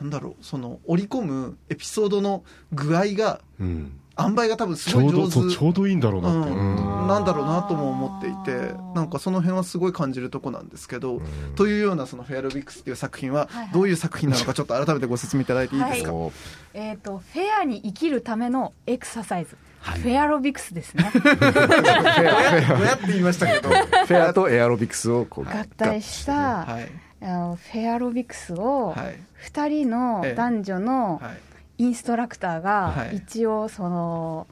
[0.00, 4.00] なんだろうその織り込むエピソードの具合がうん。
[4.18, 6.62] 塩梅が多分すちょうどごい上手ちょうどいいんだろうなっていう、う
[7.04, 11.20] ん、なんだろうなとも思っていてなんかその辺はすごい感じるとこなんですけど、
[11.56, 16.32] というようなその「フェアロビックス」っていう作品はどういう作品なのかちょっと改めてご説明いただいていいですか、はこ
[16.74, 21.10] えっ、とフェアに生きるためのエクササイズ、フェアロビクスですね。
[21.12, 21.32] うフェア。
[21.32, 29.18] フェアって言いましたけどフェアとエアロビクスをこう合体した、はいあのフェアロビクスをはい。
[29.50, 31.38] 2人の男女のはい。
[31.76, 33.08] インストラクターはい。
[33.08, 34.46] が一応その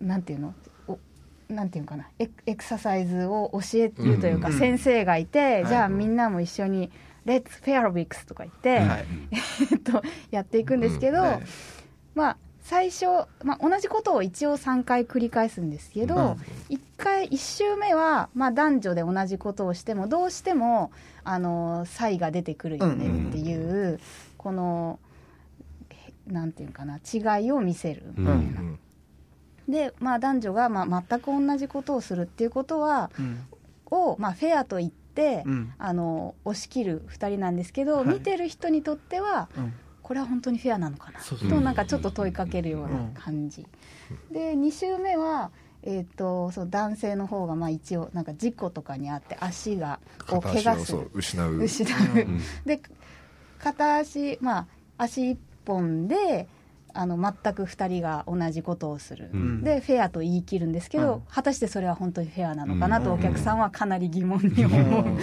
[0.00, 0.54] なんていうの？
[0.86, 0.98] お
[1.48, 2.08] なんていうのかな？
[2.18, 6.90] エクササイズを教えるというかうん先生がいて、はいじゃあみんなも一緒に
[7.24, 9.06] 「レッツフェアロビクス」とか言って、はい。
[9.72, 11.42] えっとやっていくんですけど、はい
[12.14, 12.36] まあ
[12.68, 13.06] 最初、
[13.42, 16.22] まあ、同じことを一応3回繰り返すんですけど、うん。
[16.68, 20.92] 1回1周目は、まあ、男女で同じことをしてもどうしても
[21.24, 23.98] あの差異が出てくるよねっていう、
[24.36, 24.98] この
[25.88, 28.60] へなんていうかな違いを見せるみたいな。
[28.60, 28.78] うん
[29.66, 33.46] で、まあ、男女が、まあ、全く同じことをするっていうことはうん。
[33.90, 35.72] を、まあ、フェアと言って、うん。
[35.78, 38.08] あの押し切る2人なんですけど、はい。
[38.08, 39.72] 見てる人にとってはうん
[40.08, 41.20] これは本当にフェアなのかな？
[41.20, 43.66] となんかちょっと問いかけるような感じ、
[44.32, 45.50] で2週目は、
[45.82, 51.10] えー、とそう男性の方がまあ一応なんか事故とかにあって足がを怪我する。
[51.12, 51.58] う失う。
[51.58, 52.40] 失う、うん。
[52.64, 52.80] で
[53.58, 54.66] 片足まあ
[54.96, 56.48] 足一本で
[56.94, 59.62] あの全く2人が同じことをする、うん。
[59.62, 61.20] でフェアと言い切るんですけど、うん。
[61.28, 63.20] 果たしてそれは本当にフェアなのかなとうん。
[63.20, 65.16] お客さんはかなり疑問に思う、うん。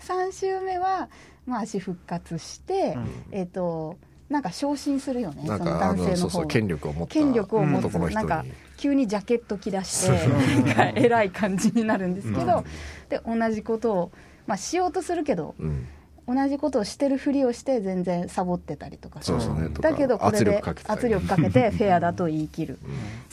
[0.00, 1.08] 3週目は、
[1.46, 3.08] まあ、足復活して、うん。
[3.30, 3.96] えっ、と
[4.28, 6.46] なんか昇進するよねその男性の方。
[6.46, 7.14] 権力を持った。
[7.14, 8.26] 権力を持つ男の人に。
[8.28, 8.44] なんか
[8.76, 12.64] 急にジャケット着出して偉い感じになるんですけど、
[13.08, 14.12] で同じことを、
[14.46, 15.86] まあ、しようとするけどうん。
[16.28, 19.22] 同じことをしてるふりをして全然サボってたりとか。
[19.22, 20.98] そうねだけどこれで圧力かけてたり。
[20.98, 22.78] 圧力かけてフェアだと言い切る。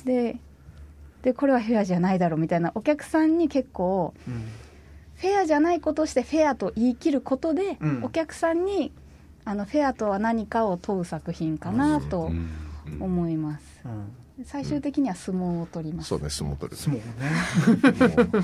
[0.05, 0.37] で
[1.23, 4.43] でこれはフェアじゃないだろうみたいなお客さんに結構うん
[5.23, 8.03] フェアじゃないことをしてフェアと言い切ることで、うん。
[8.03, 8.91] お客さんに
[9.45, 12.49] あのフェアとは何かを問う作品かなとうん。
[12.99, 14.45] 思います、うん。
[14.45, 18.27] 最終的には相撲を取ります、そうね相撲取る相撲ね。
[18.33, 18.43] もう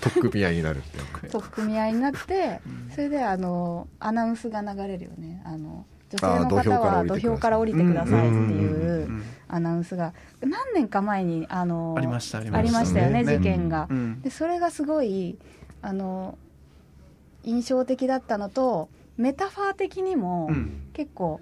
[0.00, 1.30] 取っ組み合いになるっていう。
[1.30, 2.60] 取っ組み合いになって
[2.94, 5.42] それであのアナウンスが流れるよね。
[5.44, 10.14] あの女性の方は土俵俵から降りてくださいっていううんアナウンスが。
[10.40, 14.22] 何年か前にあのありましたありありましたよねね事件が、うん。
[14.22, 15.38] でそれがすごい
[15.84, 16.38] あの
[17.44, 20.80] 印象的だったのとメタファー的にもうん。
[20.94, 21.40] 結構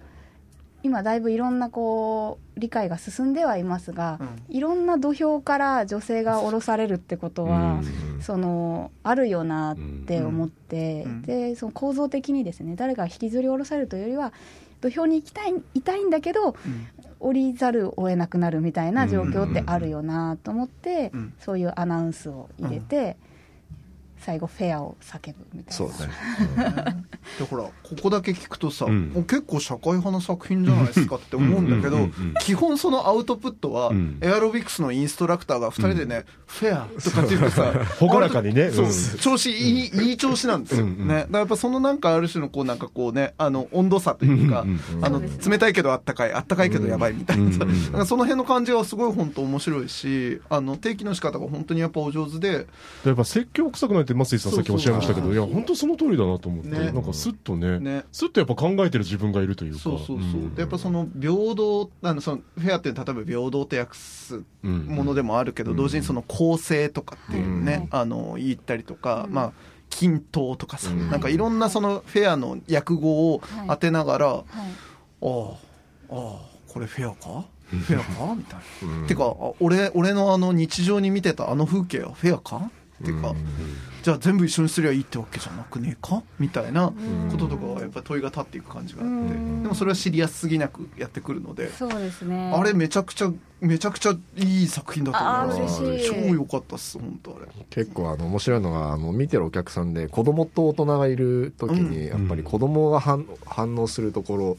[0.83, 7.81] 今だいぶいろんなこう理解が進んではいますが、いろんな土俵から女性が降ろされるってことは、
[8.17, 8.23] うん。
[8.23, 9.77] そのあるよなっ
[10.07, 11.23] て思って、うん。
[11.23, 14.33] でその構造的にですね誰かが引きずり下ろされるというよりは
[14.81, 16.57] 土俵に行きたいいたいんだけどうん。
[17.21, 21.35] 降りざるを得なくなるみたいな状況ってあるよなと思って、うん。
[21.39, 23.17] そういうアナウンスを入れて、
[24.25, 25.73] 最後フェアを叫ぶみたいな。
[25.73, 25.95] そうね。
[27.39, 29.11] でほらここだけ聞くとさ、うん。
[29.11, 32.09] もう結構社会派な作品じゃないですかって思うんだけど、
[32.41, 34.19] 基本そのアウトプットは、うん。
[34.21, 38.71] エアロビクスのインストラクターが2人でね、フェアとかって言ってさ 朗らかにね。
[39.21, 41.09] 調子いい、いい調子なんですよ、うんうん。
[41.09, 41.15] ね。
[41.15, 47.51] だからやっぱそのなんかある種のこうなんかこうねあの温度差というか、うんうんあの冷たいけどあったかいあったかいけどやばいみたいな。
[47.53, 47.83] さ、うんうんうん。
[47.85, 52.67] なんかその辺の感じはすごい本当面白いしあの定期の仕方が本当にやっぱお上手で。
[53.05, 55.33] やっぱ説教臭くないって松井さんさっきおっしゃいましたけど。
[55.33, 55.37] い。
[55.37, 56.93] や本当その通りだなと思って、ね。
[56.93, 58.05] なんかスッとねね。
[58.13, 59.81] スッとやっぱ考えてる自分がいるというか。
[59.81, 60.55] そうそうそう、ん。
[60.55, 65.77] でやっぱその平等あのそのフェアっていうのは例えば平等って訳すうんものでもあるけど、うん。
[65.77, 67.99] 同時にその公正とかっていうね、うん。
[67.99, 69.35] あの言ったりとか、うん。
[69.35, 69.53] まあ
[69.91, 71.11] 均等とかさ、うん。
[71.11, 74.45] なんかいろんなそのフェアの訳語を当てながら、あはい。
[75.23, 75.51] あ
[76.11, 77.45] ああこれフェアか？
[77.69, 78.35] フェアか？
[78.35, 79.07] みたいな、うん。
[79.07, 82.71] てかあ俺俺のあの日常に見てたあの風景はフェアか？
[83.03, 83.37] っていうか、うん。
[84.03, 86.23] じゃあ全部一緒にすりゃいいってわけじゃなくねえか？
[86.39, 87.31] みたいなうん。
[87.31, 89.63] こととかはやっぱ問いが立っていく感じがあって、うん。
[89.63, 92.53] でもそれはシリアスすぎなくやってくるので、そうですね。
[92.55, 96.11] あれめちゃくちゃめちゃくちゃいい作品だとあ思いますー嬉しい。
[96.29, 97.47] 超良かったっす本当あれ。
[97.71, 104.59] 結構あの面白いのがあの見てるお客さんで子供と大人がいる時にやっぱり子供が反反応するところ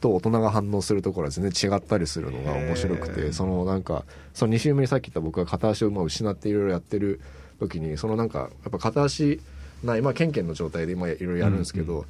[0.00, 7.20] と大人が反応するところは全然違ったりするのが面白くてそのなんかその2週目にさっき言った僕が片足をまあ失っていろいろやってる
[7.68, 9.40] 時にそのなんかやっぱ片足
[9.82, 12.04] ないまあケンケンの状態で今いろいろやるんですけど、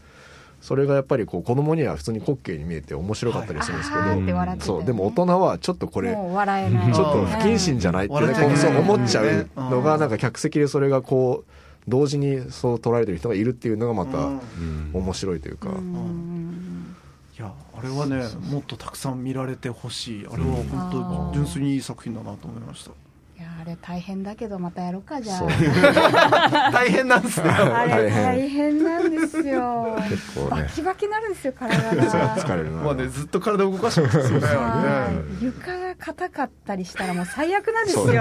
[0.60, 11.50] それがやっぱりこう子供には普通に滑稽に見えて面白かったりするんですけど、あーって笑ってたよねそうでも大人はちょっとこれちょっと不謹慎じゃないってねこうそう思っちゃうのうんがなんか客席でそれがこう
[11.88, 14.90] 同時にそう捉えてる人がいるっていうのがまたうん。
[14.92, 16.94] 面白いというか、うん。
[17.36, 20.26] いやあれはねもっとたくさん見られてほしい。
[20.30, 20.56] あれは
[20.90, 22.92] 本当純粋にいい作品だなと思いました
[23.62, 26.70] あれ大変だけどまたやろうかじゃあ。
[26.74, 29.96] 大変なんですねあれ大変なんですよ。
[30.10, 30.62] 結構ね。
[30.62, 31.92] バキバキになるんですよ体が。
[32.42, 34.46] 疲れるな、まあねずっと体動かしてますよね
[35.40, 38.14] 床が硬かったりしたらもう最悪なんですよ、ね。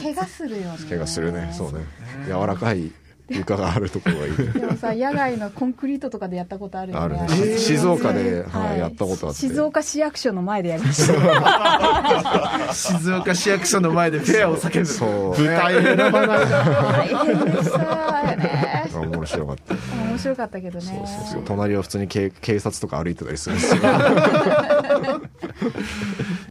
[0.00, 0.78] 怪我するよね。
[0.88, 1.52] 怪我するね。
[1.52, 1.84] そうね。
[2.26, 2.92] 柔らかい
[3.28, 4.36] 床があるところがいい。
[4.36, 7.04] でもさ野外のコンクリートとかでやったことあるよね。
[7.04, 7.26] あるね。
[7.30, 8.78] えー静岡ではい。
[8.78, 9.40] やったことあって。
[9.40, 11.12] 静岡市役所の前でやりました。
[11.12, 14.86] れ静岡市役所の前でフェアを叫ぶ。
[14.86, 15.30] そう。
[15.30, 18.90] 舞台選ばない大変でしたよね。
[18.94, 19.74] 面白かった。
[19.74, 20.84] 面白かったけどね。
[20.84, 21.42] そうそうそう。
[21.44, 23.82] 隣は普通に警警察とか歩いてたりするんですよ。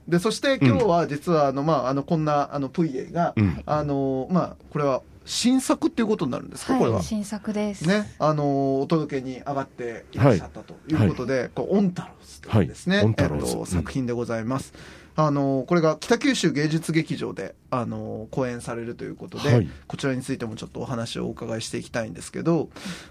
[0.07, 3.61] でそして今日は実はあの、まあ、あのこんなあのプイエが、うん。
[3.65, 6.95] あのまあこれは新作っていうことになるんですか、これは？
[6.97, 7.85] はい新作です。
[7.85, 14.73] ねあのお届けに上がっていらっしゃったということで、こうオンタロスというですね、はいえっと作品でございます、
[15.17, 19.69] あのこれが北九州芸術劇場であの公演されるということで、はい。
[19.85, 22.69] こちらについてもちょっとお話をお伺いしていきたいんですけど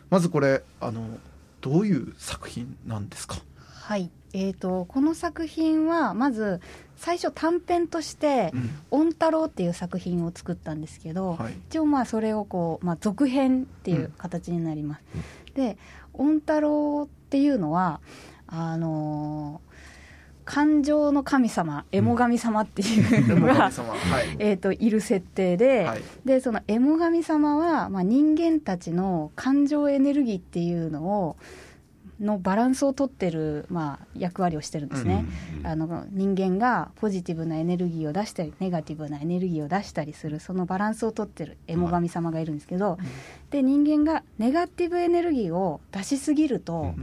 [0.09, 1.07] まずこれあの
[1.61, 3.37] どういう作品なんですか？
[3.83, 4.11] はい。
[4.33, 6.61] えー、とこの作品はまず
[6.97, 11.55] 最初短編としてうん「オン太郎」っていう作品を作ったんですけど、はい。
[11.69, 15.03] 一応まあそれをこう、まあ、続編っていう形になります、
[15.55, 15.79] で
[16.15, 18.01] 「オン太郎」っていうのは
[18.47, 19.67] あのー
[20.47, 23.91] 感情の神様エモ神様っていうのが、様。
[23.93, 24.37] はい。
[24.39, 26.03] えー、といる設定で、はい。
[26.25, 31.37] でそのエモ神様は、まあ、人間たちの感情エネルギーっていうのを
[32.21, 35.27] のバランスをとってる、まあ、役割をしてるんですね、
[35.65, 42.99] あの人間がポジティブなエネルギーを出したりネガティブなエネルギーを出したりするそのバランスをとってるエモ神様がいるんですけど、
[43.51, 46.95] で人間がネガティブエネルギーを出しすぎると、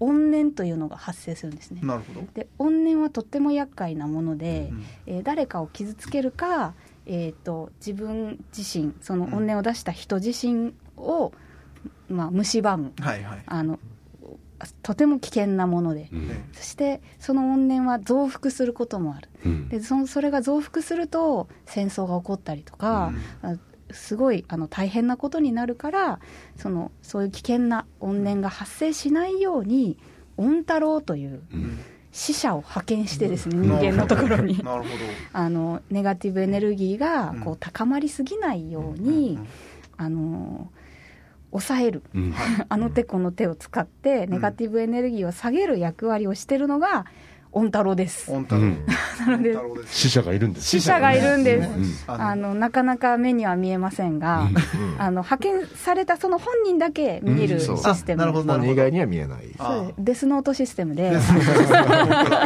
[0.00, 1.80] 怨念というのが発生するんですね。
[1.82, 6.74] なるほど、で怨念はとっても厄介なもので、うんえー誰かを傷つけるか、
[7.06, 11.32] えー、と自分自身その怨念を出した人自身を、
[12.08, 12.92] まあ、蝕む。
[13.00, 13.78] はいはい、あの
[14.82, 16.28] とても危険なもので、うん。
[16.28, 19.28] ねそしてその怨念は増幅することもある。
[19.44, 19.68] うん。
[19.68, 23.56] でそのそれが増幅すると戦争が起こったりとか、あ
[23.90, 26.20] すごいあの大変なことになるから
[26.56, 29.98] そのそういう危険な怨念が発生しないように
[30.36, 31.78] 恩太郎といううん。
[32.14, 34.60] 死者を派遣してですね、人間のところに。
[35.32, 37.40] あのネガティブエネルギーがうん。
[37.40, 39.38] こう高まりすぎないように、
[39.96, 40.70] あの
[41.52, 42.02] 抑える。
[42.14, 42.34] うん。
[42.68, 47.06] あの手この手を使ってネガティブエネルギーを下げる役割をしてるのが
[47.52, 48.32] 恩太郎です。
[48.32, 48.62] オンタロ。
[48.62, 48.86] うん。
[49.26, 50.68] なので死者がいるんです。
[50.68, 51.68] 死者がいるんです。
[52.08, 52.20] うん。
[52.20, 54.48] あのなかなか目には見えませんが、
[54.98, 59.42] あの派遣されたその本人だけ見えるシステム、あなるほど本人以外には見えない。
[59.98, 61.10] デスノートシステムで。
[61.10, 61.78] デスノートシステ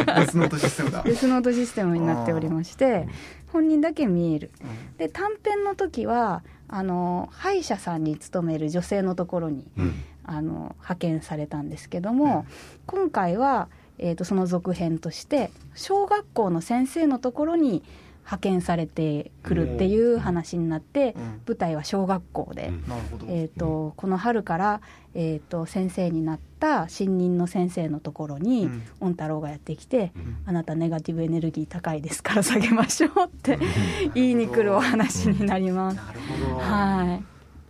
[0.03, 1.03] ムデスノートシステムだ。
[1.03, 3.07] デスノートシステムになっておりまして
[3.53, 4.51] 本人だけ見える。
[4.97, 9.93] で短編の時はあの歯医者さんに勤める女性のところにうん。
[10.27, 12.45] あの派遣されたんですけども、
[12.85, 17.81] 今回は、えー、とその続編として小学校の先生のところに
[18.27, 21.41] 派遣されてくるっていう話になって、うん。
[21.47, 22.83] 舞台は小学校で、うん。
[22.85, 24.81] なるほど、えー、とこの春から、
[25.15, 28.83] えー、と先生になった新任の先生のところにうん。
[28.99, 30.37] 恩太郎がやってきて、うん。
[30.45, 33.57] あなたネガティブエネルギー高いですから下げましょうって
[34.13, 35.95] 言いに来るお話になります。
[35.95, 37.23] なるほど、はい。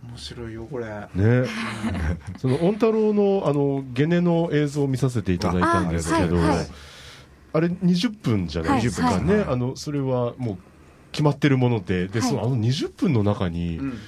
[0.08, 0.86] 面白いよこれ。
[0.86, 1.46] ね、
[2.38, 6.66] その御太郎のあのゲネの映像を見させていただいたんですけどはいはい
[7.54, 8.82] れ20分じゃない？
[8.82, 9.18] ですか。
[9.20, 9.44] ね、はい。
[9.48, 10.58] あのそれはもう
[11.12, 12.08] 決まってるもので。
[12.08, 12.28] で、はい。
[12.28, 13.98] そのあの20分の中に、いうん。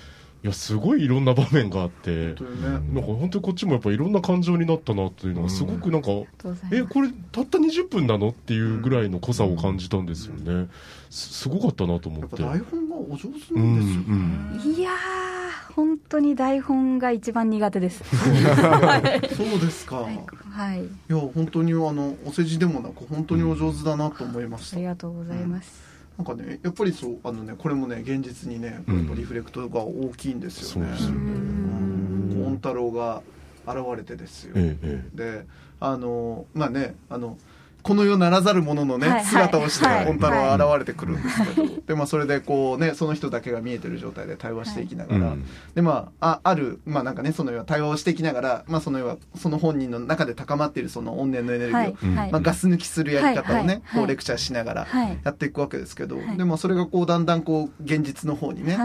[0.43, 2.33] やすごいいろんな場面があって。
[2.33, 8.31] というね、なんか本当にこっちもやっぱいろんな感情になったなっていうのがすごくなんか、うございますえこれたった20分なの？
[8.31, 10.69] っていうぐらいの濃さを感じたんですよね、
[11.11, 14.75] すすごかったなと思やって台本がお上手なんですようね、んうん。
[14.77, 15.30] いやー
[15.75, 18.03] 本当に台本が一番苦手です。
[19.37, 25.91] そうですか、い、はい、や本当にあのお世辞でもなく本当にお上手だなと思いました、ありがとうございます。
[26.19, 28.99] なんかねやっぱりそうあのねこれもね現実にねうん。
[28.99, 33.23] やっぱリフレクトが大きいんですよね、そうですよねうん恩太郎が
[33.67, 35.47] 現れてですよ、えええで
[35.81, 37.39] あのまあねあの
[37.83, 39.27] この世ならざるもののね、はいはい。
[39.27, 40.05] 姿をしてはい。
[40.05, 45.45] 本太郎は現れてくるんですけど、 でまあそれでこうねその人だけが見えてる状態で対話していきながら、うん。
[45.75, 55.19] でまあああるまあなんかねその要は対話をしていきながらまあその要はその本人の中で高まっているその怨念のエネルギーを、まあ、ガス抜きするやり方をね、こうレクチャーしながらはい。
[55.23, 56.37] やっていくわけですけど、はい。
[56.37, 58.79] でもそれがこうだんだんこう現実の方にね、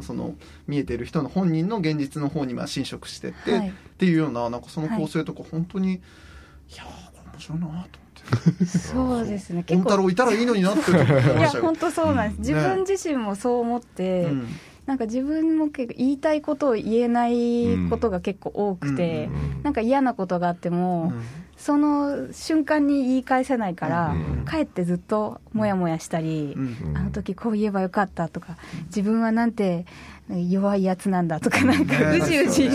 [0.00, 0.34] その
[0.66, 3.68] 見えている人の本人の現実の方にまあ侵食してって、はい。
[3.68, 6.00] っていうようななんかその構成とか本当に、い、
[6.76, 8.01] やーこれ面白いなと
[8.66, 9.64] そうですね。
[9.68, 11.76] 本太郎いたらいいのになって思いいや本。
[11.76, 14.48] 当そうなんです、自分自身もそう思って、うん。
[14.86, 19.62] なんか自分も結構言いたいことを言えないことが結構多くて、うん。
[19.62, 21.22] なんか嫌なことがあっても、うん。
[21.56, 24.44] その瞬間に言い返せないから、うん。
[24.44, 26.96] かえってずっとモヤモヤしたり、うん。
[26.96, 28.56] あの時こう言えばよかったとか
[28.86, 29.86] 自分はなんて
[30.28, 32.18] 弱いやつなんだとかなんかね。
[32.18, 32.68] うじうじ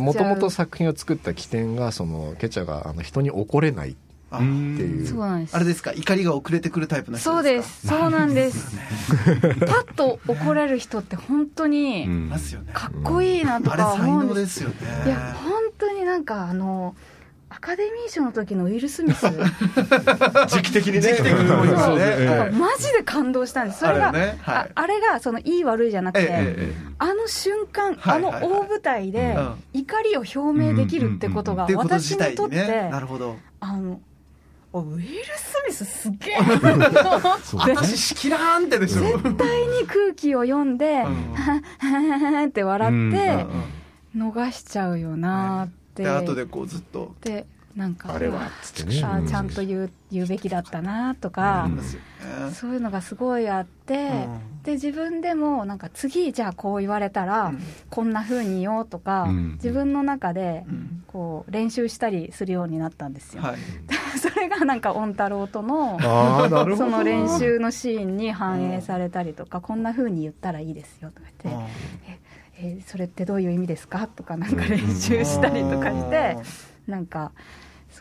[0.00, 3.94] もともと作品を作った起点がそのケチャがあの人に怒れないっ
[4.36, 5.06] あていう。
[5.06, 5.56] そうなんです。
[5.56, 5.92] あれですか？
[5.92, 7.80] 怒りが遅れてくるタイプの人そうでです。
[7.82, 8.76] すそうなんです
[9.60, 12.28] パッと怒れる人って本当にうん。
[12.28, 12.70] かますよね。
[12.72, 14.76] かっこいいなとあれ才か思うんで、能ですすよね。
[15.06, 16.94] いや本当になんかあの
[17.54, 19.26] アカデミー賞の時のウィル・スミス。
[20.48, 21.00] 時期的にね。
[21.02, 22.50] 時期的に多いですね。
[22.58, 23.80] マジで感動したんです。
[23.80, 24.38] それがあれね。
[24.40, 24.56] はい。
[24.56, 28.32] ああれがそのいい悪いじゃなくて、えええええあの瞬間、はいはい。
[28.32, 29.54] はいあの大舞台でうん。
[29.74, 33.36] 怒りを表明できるってことが私にとって、なるほど。
[33.60, 34.11] あのあ
[34.80, 36.36] ウィル・スミスすげえ。
[37.54, 39.02] 私しきらーんってでしょ。
[39.02, 41.34] 絶対に空気を読んで、うん。
[41.34, 43.46] はははって笑うんって
[44.14, 44.30] うん。
[44.32, 47.14] 逃しちゃうよなーって、で後でこうずっと。
[47.20, 49.00] でなんかあれはっつってね。
[49.00, 51.70] ちゃんと言う言うべきだったなとか、
[52.40, 52.52] うん。
[52.52, 54.62] そういうのがすごいあって、うん。
[54.62, 57.62] で自分でもなんか次じゃあこう言われたら、うん。
[57.88, 59.52] こんな風に言おうとか、うん。
[59.54, 60.98] 自分の中でうん。
[61.06, 63.56] こう練習したりするようになったんですよ、はい。
[64.18, 71.64] それがなんか御太郎とのその練習のシーンに反映されたりとか、こんな風に言ったらいいですよとか言って、
[72.58, 74.06] えーそれってどういう意味ですか？
[74.06, 76.38] とかなんか練習したりとかして、
[76.86, 77.32] なんか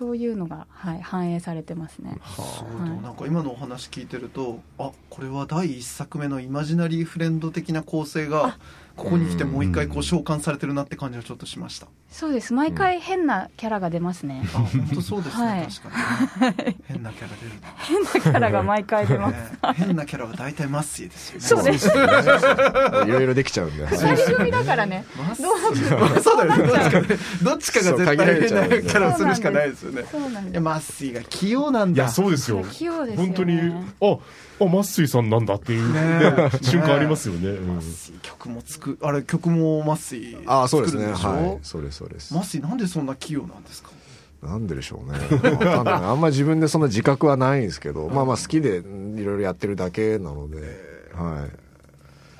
[0.01, 2.17] そういうのが、はい、反映されてますね。
[2.35, 3.01] そうはい。
[3.03, 8.57] なんか今のお話聞いてるとあこれは第一作目のイマジナリーフレンド的な構成が
[8.95, 12.53] ここに来てもう一回こう召喚されてるなって感じがちょっとしましたそうです。
[12.53, 15.67] 毎回変なキャラが出ますね、あ本当そうですね、はい。
[15.67, 16.75] 確かに。
[16.85, 17.67] 変なキャラ出るな。
[17.79, 19.57] 変なキャラが毎回出ます、ね。
[19.75, 21.47] 変なキャラは大体マッシーですよね。
[21.47, 21.87] そうです。
[21.87, 23.87] いろいろできちゃうんで。
[23.87, 25.05] 二人組だからね。
[25.17, 26.67] マッシどうーそうだよね。
[26.67, 27.07] どっちかね
[27.41, 30.03] どっちかが絶対変なキャラをするしかないですよね。
[30.11, 30.51] そうなんです。
[30.51, 32.03] いやマッシーが器用なんだ。
[32.03, 32.63] いやそうですよ。
[32.69, 33.27] 器用ですよね。
[33.27, 33.59] 本当に
[34.01, 34.17] あ
[34.59, 36.51] あマッスイさんなんだっていう、ね。
[36.61, 37.57] 瞬間ありますよね、
[38.21, 41.07] 曲も作あれ曲もマッシーああそうですね。
[41.07, 41.65] はい。
[41.65, 42.33] そうですそうです。
[42.33, 43.91] マッシーなんでそんな器用なんですか？
[44.41, 45.19] なんででしょうね。
[45.49, 45.93] わかんない。
[45.93, 50.57] あんまり自分でそんな自覚はないんですけど、まあまあ好きでうんいろいろやってるだけなので、
[51.13, 51.70] はい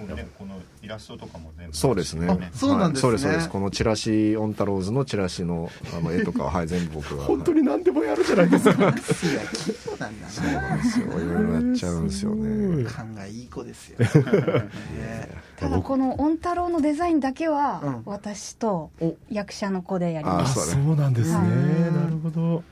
[0.08, 2.28] このイラストとかも全部そうですね。
[2.28, 3.10] あそうなんですね。
[3.10, 3.10] はい。
[3.10, 3.50] そうですそうです。
[3.50, 8.74] このチラシオンタローズのチラシのあの絵とかは、はい、全部僕が 本当に何でもやるじゃないですか。
[8.74, 11.06] そうなんですよ。
[11.08, 12.84] いろいろやっちゃうんですよね。
[12.86, 14.10] 勘がいい子ですよ、ね
[15.58, 18.02] ただこの御太郎のデザインだけはうん。
[18.06, 19.16] 私とお。
[19.30, 20.54] 役者の子でやりあます。
[20.54, 21.36] そうそうなんですね。
[21.36, 21.48] はい。
[21.94, 22.64] なるほど。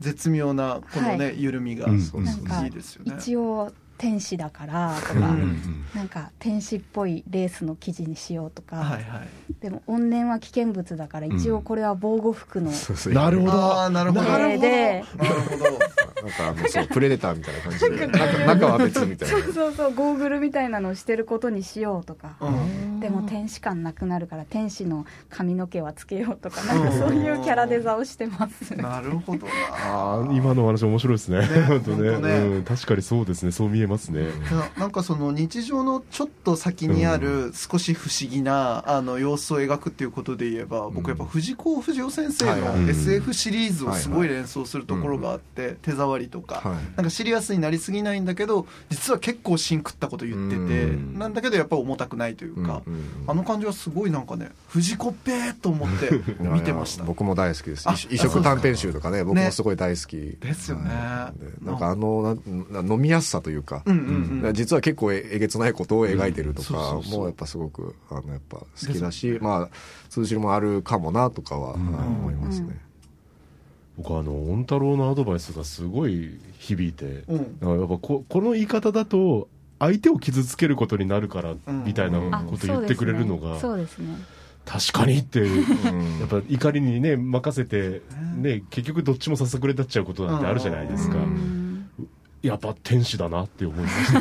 [0.00, 1.98] 絶妙なこのね、は緩みが、うん。
[1.98, 3.14] いいですよね。
[3.18, 9.28] 一応天使だからとか、うんなんか天使っぽいレースの生地にしようとか、はいはい。
[9.60, 12.70] でも怨念は危険物だから一応これは防護服の。
[12.70, 13.12] そうそう。
[13.12, 13.90] なるほど。
[13.90, 14.22] なるほど。
[14.22, 14.60] なるほど。
[14.60, 15.64] でなるほど。
[15.64, 18.06] なんかあのそうプレデターみたいな感じで。
[18.06, 19.38] 中中は別みたいな。
[19.38, 28.74] そうそうそうゴーグルみたいなのをしてることにしようとか、うんでも天使感なくなるから天使の髪の毛はつけようとかなんかそういうキャラデザをしてます。
[28.76, 29.52] なるほどな。
[29.84, 32.10] ああ今の話面白いですね 本当ね。
[32.10, 32.34] 本当ね。
[32.38, 33.52] うん、確かにそうですね。
[33.52, 34.28] そう見えますね、
[34.78, 46.56] なんかその日常のちょっと先にある少し不思議なあの様子を描くっていうことで言えば僕やっぱ藤子不二雄先生の SF シリーズをすごい連想するところがあって手触りとか。
[46.56, 46.96] はい。
[46.96, 51.18] なんかシリアスになりすぎないんだけど実は結構芯食ったこと言っててうん。
[51.18, 52.82] なんだけどやっぱ重たくないというか
[53.26, 56.10] あの感じはすごいなんかね藤子っぺーと思って
[56.40, 57.04] 見てました。
[57.04, 57.88] 僕も大好きです。
[57.88, 60.16] あ異異色短編集とかね僕もすごい大好き。
[60.40, 60.90] ですよね。
[60.90, 64.54] はいでなんかあの飲みやすさというか、うんうんうん。
[64.54, 69.76] 実は結構ええげつないことを描いてるとか、もうやっぱすごくあのやっぱ好きだし、まあ
[70.08, 72.78] 通じるもあるかもなとかは、はい思いますね、
[73.96, 77.58] 僕はあの御太郎のアドバイスがすごい響いて、うん。
[77.58, 79.48] だからやっぱここの言い方だと
[79.78, 81.84] 相手を傷つけることになるからうん。
[81.84, 84.08] みたいなあこと言ってくれるのがそうですね。
[84.64, 85.64] 確かにっていう。
[86.20, 88.02] やっぱ怒りにね任せて、
[88.36, 91.16] ね、結局どっちもささくれ立っちゃうことなんてあるじゃないですか、
[92.42, 94.20] やっぱ天使だなって思いました。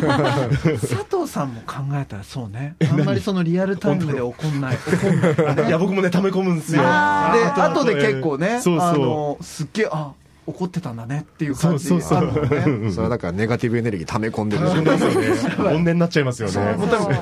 [0.49, 2.75] 佐藤さんも考えたらそうね。
[2.89, 4.77] あんまりそのリアルタイムで怒んない。
[4.77, 5.21] 怒ん
[5.55, 5.67] ない。
[5.69, 6.81] いや僕もね溜め込むんですよ。
[6.81, 8.89] であ後で結構ねそうそう。
[8.89, 10.13] あのすっげえあ
[10.47, 12.29] 怒ってたんだねっていう感じそうそうそう。
[12.29, 14.97] あるもんねそれはだからネガティブエネルギー溜め込んでるそうで
[15.35, 15.73] すよね。
[15.73, 16.75] 怨念になっちゃいますよね。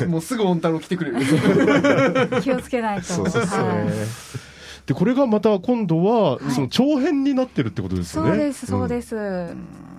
[0.07, 1.17] もうすぐ御太郎来てくれる。
[2.41, 3.03] 気をつけないと。
[3.05, 3.59] そうそうそう。
[3.59, 4.54] はい
[4.85, 8.29] でこれがまた今度はその長編になってるってことですよね。
[8.29, 9.55] そうですそうです、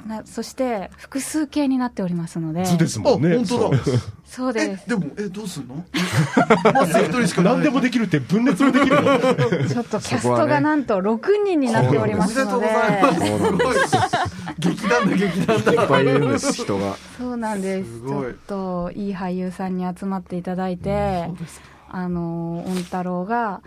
[0.07, 2.65] なそして複数形になっておりますので。
[2.65, 3.37] 図ですあもんね。
[3.37, 3.79] 本当だ。
[4.25, 4.53] そう。
[4.53, 4.85] です。
[4.87, 5.85] えでもえどうすんの？
[6.73, 7.55] まず一人しかない。
[7.55, 9.03] 何でもできるって分裂もできるの。
[9.69, 12.67] ちょっとキャストがなんと6人になっておりますので。
[12.67, 13.91] おめでとうございます。
[13.91, 14.15] すごい
[14.59, 16.97] 劇団だ劇団だいっぱいいるんです人が。
[17.19, 17.91] そうなんです。
[18.01, 21.67] ちょっといい俳優さんに集まっていただいて、そうですか。
[21.89, 23.63] あの御太郎が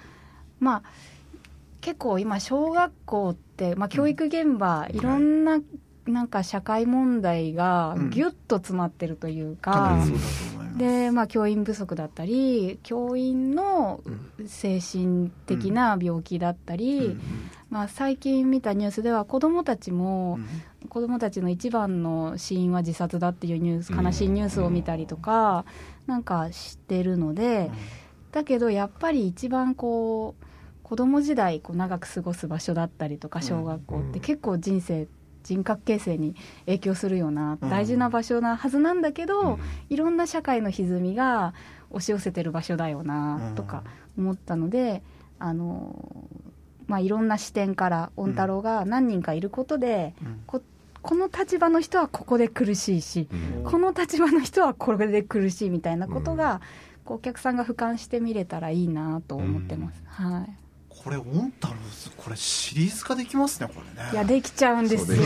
[0.59, 0.83] まあ
[1.89, 4.99] 結構今小学校って、まあ、教育現場、い。
[4.99, 5.59] ろんな
[6.05, 8.09] なんか社会問題がうん。
[8.11, 10.77] ギュッと詰まってるというかうだと思います。
[10.77, 14.01] で、まあ、教員不足だったり教員の
[14.45, 17.21] 精神的な病気だったり、うん
[17.71, 20.37] まあ、最近見たニュースでは子どもたちも、
[20.83, 20.89] うん。
[20.89, 25.65] 子どもたちの一番の死因は自殺だっていうニュース悲しいニュースを見たりとか、
[26.05, 27.71] なんかしてるので、
[28.31, 30.45] だけどやっぱり一番こう
[30.89, 35.07] 子供時代こう長く過ごす場所だったりとか小学校って結構人生
[35.43, 36.35] 人格形成に
[36.65, 39.59] 影響するような大事な場所なはずなんだけど、
[39.89, 41.53] いろんな社会の歪みが
[41.91, 43.83] 押し寄せてる場所だよなとか
[44.17, 45.03] 思ったので、
[45.37, 45.95] あの
[46.87, 50.41] まあ、いろんな視点から御太郎が何人かいることで、うん。
[50.47, 50.61] こ
[51.01, 53.63] この立場の人はここで苦しいし、うん。
[53.63, 56.61] この立場の人はこれで苦しいみたいなことが、
[57.05, 60.68] お客さんが俯瞰してみれたらいいなと思ってます、はい
[61.03, 61.73] これ御太郎
[62.17, 64.09] これシリーズ化できますねこれね。
[64.11, 65.17] いやできちゃうんですよ。
[65.17, 65.23] ね。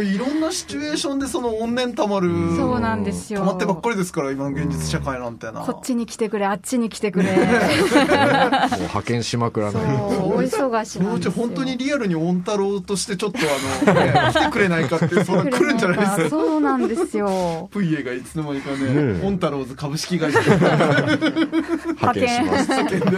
[0.02, 3.40] いろんなシチュエーションでその怨念たまるそうなんですよ。
[3.40, 5.60] たまってばっかりですから今の現実社会なんてな。
[5.60, 7.32] こっちに来てくれあっちに来てくれ。
[7.32, 11.32] もう派遣しまくらそうない大忙しなんですよ。
[11.32, 13.38] 本当にリアルに御太郎としてちょっと
[13.86, 16.30] あの、 ね来てくれないかってそんな来るんじゃないですか。
[16.30, 17.68] そうなんですよ。
[17.72, 19.20] プイエがいつの間にかねねえ。
[19.22, 22.28] 御太郎ズ株式会社派遣。
[22.28, 22.70] します。
[22.70, 23.15] 叫んで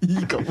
[0.00, 0.42] いいかも。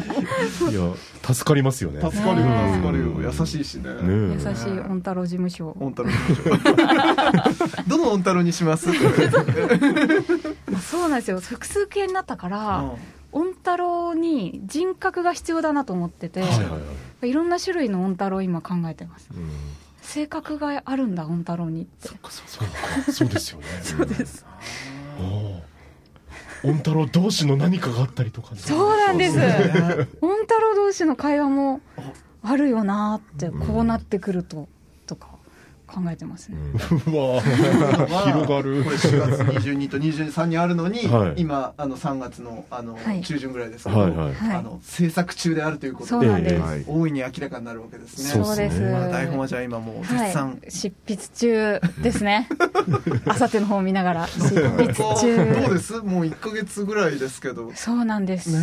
[0.71, 0.93] いや
[1.33, 2.01] 助かりますよね。
[2.01, 3.31] 助かるよね助かるよ。
[3.39, 3.93] 優しいしね。
[3.93, 5.75] ね優しい御太郎事務所。
[5.79, 8.89] 御太郎にしましょうどの御太郎にします？
[10.89, 11.39] そうなんですよ。
[11.39, 13.45] 複数形になったから、うん。
[13.47, 16.77] 御太郎に人格が必要だなと思ってて、はいはいは
[17.23, 17.29] い。
[17.29, 19.29] いろんな種類の御太郎を今考えてます。
[19.35, 19.49] うん。
[20.01, 22.09] 性格があるんだ御太郎にって。
[22.09, 23.65] そうかそうですよね。
[23.81, 24.45] そうです。
[25.19, 25.72] おー
[26.63, 28.61] 御太郎同士の何かがあったりとかね。
[28.61, 29.37] そうなんです。
[29.37, 30.07] ね。
[30.21, 31.81] 御太郎同士の会話も
[32.41, 34.67] あるよなってこうなってくると
[35.93, 36.57] 考えてますね、
[37.07, 38.83] う わ広がる。
[38.83, 41.33] これ4月22と23にあるのに、はい。
[41.37, 43.21] 今あの3月のあの、はい。
[43.21, 44.33] 中旬ぐらいですけど、はいはい。
[44.33, 44.57] はい。
[44.57, 48.43] あの制作中であるということでで大いに明らかになるわけですね。
[48.43, 48.91] そうですね。
[48.91, 52.49] まだ台本はじゃあ今もう絶賛、はい、執筆中ですね。
[53.27, 55.93] あさっての方を見ながら執筆どう中です？
[56.01, 57.67] もう1か月ぐらいですけど。
[57.67, 58.59] ねそうなんです、え。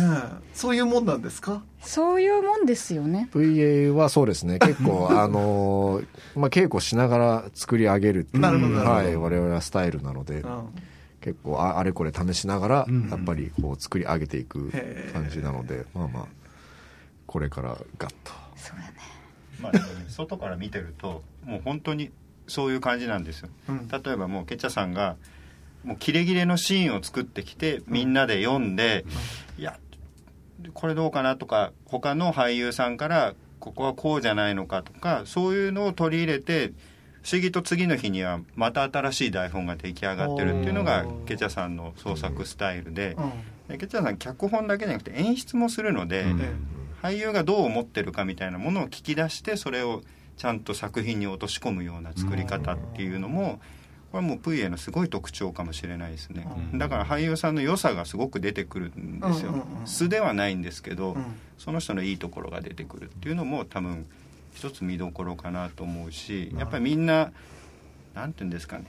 [0.53, 1.61] そういうもんなんですか？
[1.83, 3.29] そういうもんですよね。
[3.33, 4.59] VA はそうですね。
[4.59, 10.63] 結構 あのーまあ稽古しながら作り上げるっていうはい我々はスタイルなのでうん。
[11.21, 14.71] 結構ああれこれ試しながらうんやっぱりこう作り上げていく
[15.13, 16.25] 感じなのでまあまあ
[17.27, 18.31] これからガッと。
[18.55, 18.93] そうだね。
[19.61, 19.71] まあ
[20.09, 22.11] 外から見てるともう本当に
[22.47, 23.49] そういう感じなんですよ。
[23.69, 23.87] うん。
[23.87, 25.15] 例えばもうケチャさんが
[25.83, 29.03] もうキレキレのシーンを作ってきてみんなで読んで、
[29.57, 29.79] いや
[30.73, 36.73] これどうかなとか他の俳優さんからここはこうじゃないのかとかそういうのを取り入れて
[37.21, 43.31] 不思議と次の日にはまた新しい台本が出来上がってるっていうのがケチャさんの創作スタイルでうん。
[43.67, 46.41] でケチャさん脚本だけじゃなくて演出もするので、うん。
[46.41, 46.53] え
[47.01, 50.03] 俳優がどう思ってるかみたいなものを聞き出してそれを
[50.37, 53.59] ちゃんと作品に落とし込むような作り方っていうのも
[54.11, 56.45] これはもう VA のすごい特徴かもしれないですね。
[56.73, 56.77] うん。
[56.77, 59.65] だから俳優さんの良さがすごく出てくるんですよ。
[59.85, 61.25] 素ではないんですけどうん。
[61.57, 64.05] その人のいいところが出てくるっていうのも多分
[64.53, 67.31] 一つ見どころかなと思うしやっぱりみんな
[68.15, 68.85] なんていうんですかね。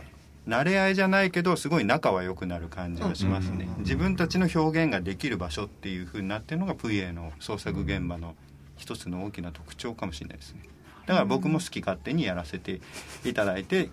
[0.48, 3.68] 慣れ合いじゃないけどすごい仲は良くなる感じがしますね。
[3.78, 8.34] 自分たちの表現ができる場所っていう風になってるのが VA の創作現場の
[8.76, 10.62] 一つの大きな特徴かもしれないですね。
[11.06, 12.80] だから僕も好き勝手にやらせて
[13.24, 13.90] いただいて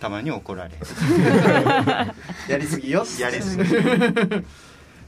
[0.00, 0.76] たまに怒られる。
[2.48, 3.04] やりすぎよ。
[3.18, 3.64] やりすぎ。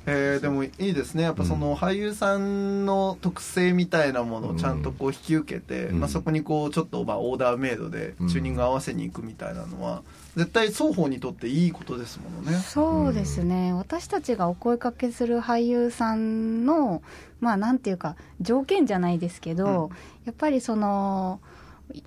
[0.05, 1.23] えーでもいいですね。
[1.23, 6.01] やっぱその俳優さんの特性みたいなものをちゃんとこう引き受けて、うん。
[6.01, 10.03] まあ、そこにこうちょっとまあオーダーメイドでチューニング合わせに行くみたいなのは
[10.37, 12.59] 絶対双方にとっていいことですものね。
[12.59, 17.03] そうですね、私たちがお声かけする俳優さんの
[17.41, 19.91] まあなんていうか条件じゃないですけど、
[20.25, 21.41] やっぱりその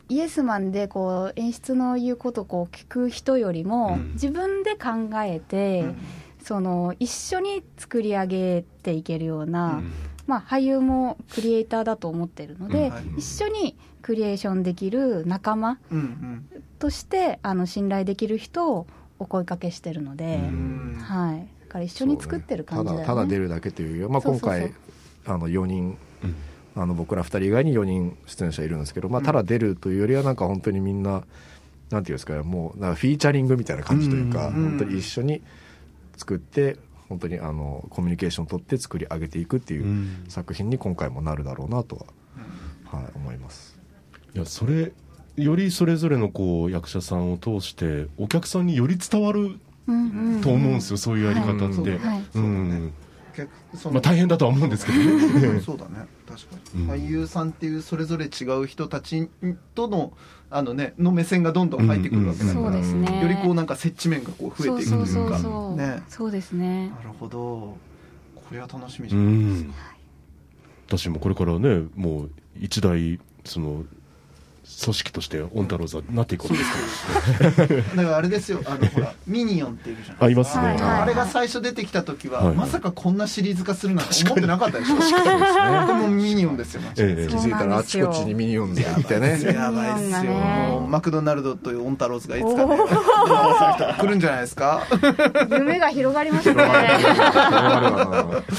[0.10, 4.12] イエスマンでこう演出の言うことをこう聞く人よりも、うん。
[4.14, 5.98] 自分で考えて、うん。
[6.44, 9.92] その一緒に作り上げていけるような、うん。
[10.28, 12.90] まあ、俳優もクリエイターだと思ってるので、うん。
[12.92, 13.04] はい。
[13.18, 16.64] 一緒にクリエーションできる仲間うんうん。
[16.80, 18.88] としてあの信頼できる人を
[19.20, 20.98] お声かけしてるので、うん。
[21.02, 23.06] はい、だから一緒に作ってる感じだよね。
[23.06, 24.50] ただただ出るだけというまあ、今そうそうそう。
[24.50, 24.74] 回
[25.26, 26.36] あの4人うん
[26.76, 31.24] あの僕ら2人以外に4人出演者いるんですけど、まあ、ただ出るというよりはなんか本当にみんな
[31.90, 35.42] なんていうんですかねもうなんかフィーチャリングみたいな感じというか、うん本当に一緒に
[36.18, 40.26] 作って本当にあのコミュニケーションを取って作り上げていくっていううん。
[40.28, 42.06] 作品に今回もなるだろうなとは、
[43.00, 43.78] はい、思います。
[44.34, 44.92] いやそれ
[45.38, 49.60] よりそれぞれのこう役者さんを通してお客さんにより伝わる
[50.42, 52.00] と思うんですよ、そういうやり方って、
[53.92, 55.62] まあ、大変だとは思うんですけどね。
[55.66, 56.08] そうだね。
[56.28, 56.90] 確かに、うん。
[56.90, 59.30] 俳優さんっていうそれぞれ違う人たち
[59.74, 60.14] との
[60.50, 63.22] あのねの目線がどんどん入ってくるわけだから、そうですね。
[63.22, 65.08] よりこうなんか接地面がこう増えていくというか。
[65.08, 66.04] そうそうそうそう、ね。
[66.08, 66.90] そうですね。
[66.90, 67.78] なるほど。
[68.36, 69.74] これは楽しみじうゃないですん。
[70.88, 72.30] 私もこれからねもう
[72.60, 73.84] 一大その
[74.84, 77.66] 組織としてオンタローズはなっていこうとですか。
[77.96, 78.62] だからあれですよ。
[78.66, 84.96] あのほらミニオンっているじゃないあいますね、あれが最初出てきた時は、はいまさかこんなシリーズ化するなんて思ってなかったでしょ。
[84.98, 89.40] でもミニオンですよ気づいたらあちこちにミニオンズがいてね。
[89.44, 92.78] やばいっすよ、ねもうマクドナルドというオンタローズがいつかね
[94.00, 94.82] 来るんじゃないですか。
[95.52, 96.62] 夢が広がりますね、コ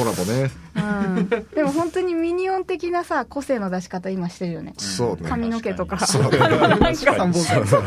[0.04, 4.74] ラボねうん、でも本当にミニオン的なさ個性の出し方今してるよね。
[4.78, 5.28] そうね。
[5.28, 6.06] 髪の毛とか。
[6.06, 6.94] そうねなんか。
[6.94, 7.82] 三本線そう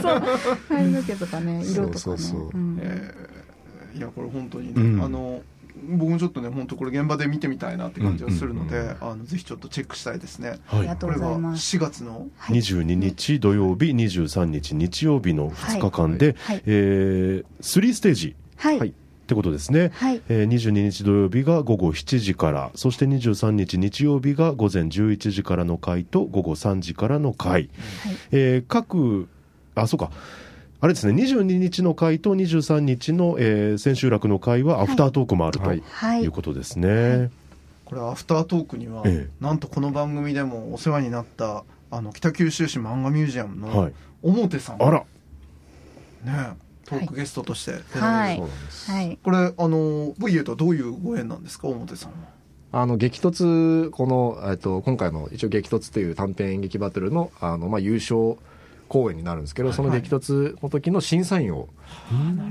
[0.00, 0.22] そう。
[0.68, 1.98] 髪の毛とかね色とかね。
[1.98, 2.50] そうそうそう。
[2.52, 2.78] うん。
[2.82, 3.38] えー
[3.98, 5.02] いやこれ本当にね、うん。
[5.02, 5.42] あの
[5.90, 10.78] 僕もちょっとね本当これ現場で見てみたいなって感じがするので、うんうんあのぜひちょっとチェックしたいですね、はい。
[10.80, 11.76] ありがとうこれがございます。
[11.76, 18.94] 4月の22日土曜日23日日曜日の2日間で、はいえー、3ステージはいはい
[19.28, 20.22] ってことですね、はい。
[20.30, 27.68] えー、22日土曜日が午後7時からそして23日日曜日が午前11時からの回と午後3時からの回、はい。
[28.32, 29.28] えー各
[29.74, 30.10] あそうか。
[30.80, 31.22] あれですね。
[31.22, 35.82] 22日の回と23日の、えー千秋楽の回はアフタートークもあるとはい。
[35.86, 36.22] はい。
[36.24, 37.30] いうことですね、
[37.84, 43.92] これアフタートークには、えなんとこの番組でもお世話になったあの北九州市漫画ミュージアムのはい。
[44.22, 45.04] 表さん、あら。
[46.24, 46.56] ね
[46.88, 47.72] トークゲストとして。
[47.72, 48.36] 出られる、はい。
[48.36, 48.90] そうなんです。
[48.90, 49.18] はい。
[49.22, 51.68] これあの VA とはどういうご縁なんですか？
[51.68, 52.16] 表さんは
[52.70, 58.36] あの激突この、えっと、今回の一応激突という短編演劇バトルのあの、まあ、優勝
[58.88, 61.68] 公演になるんですけど、その激突の時の審査員を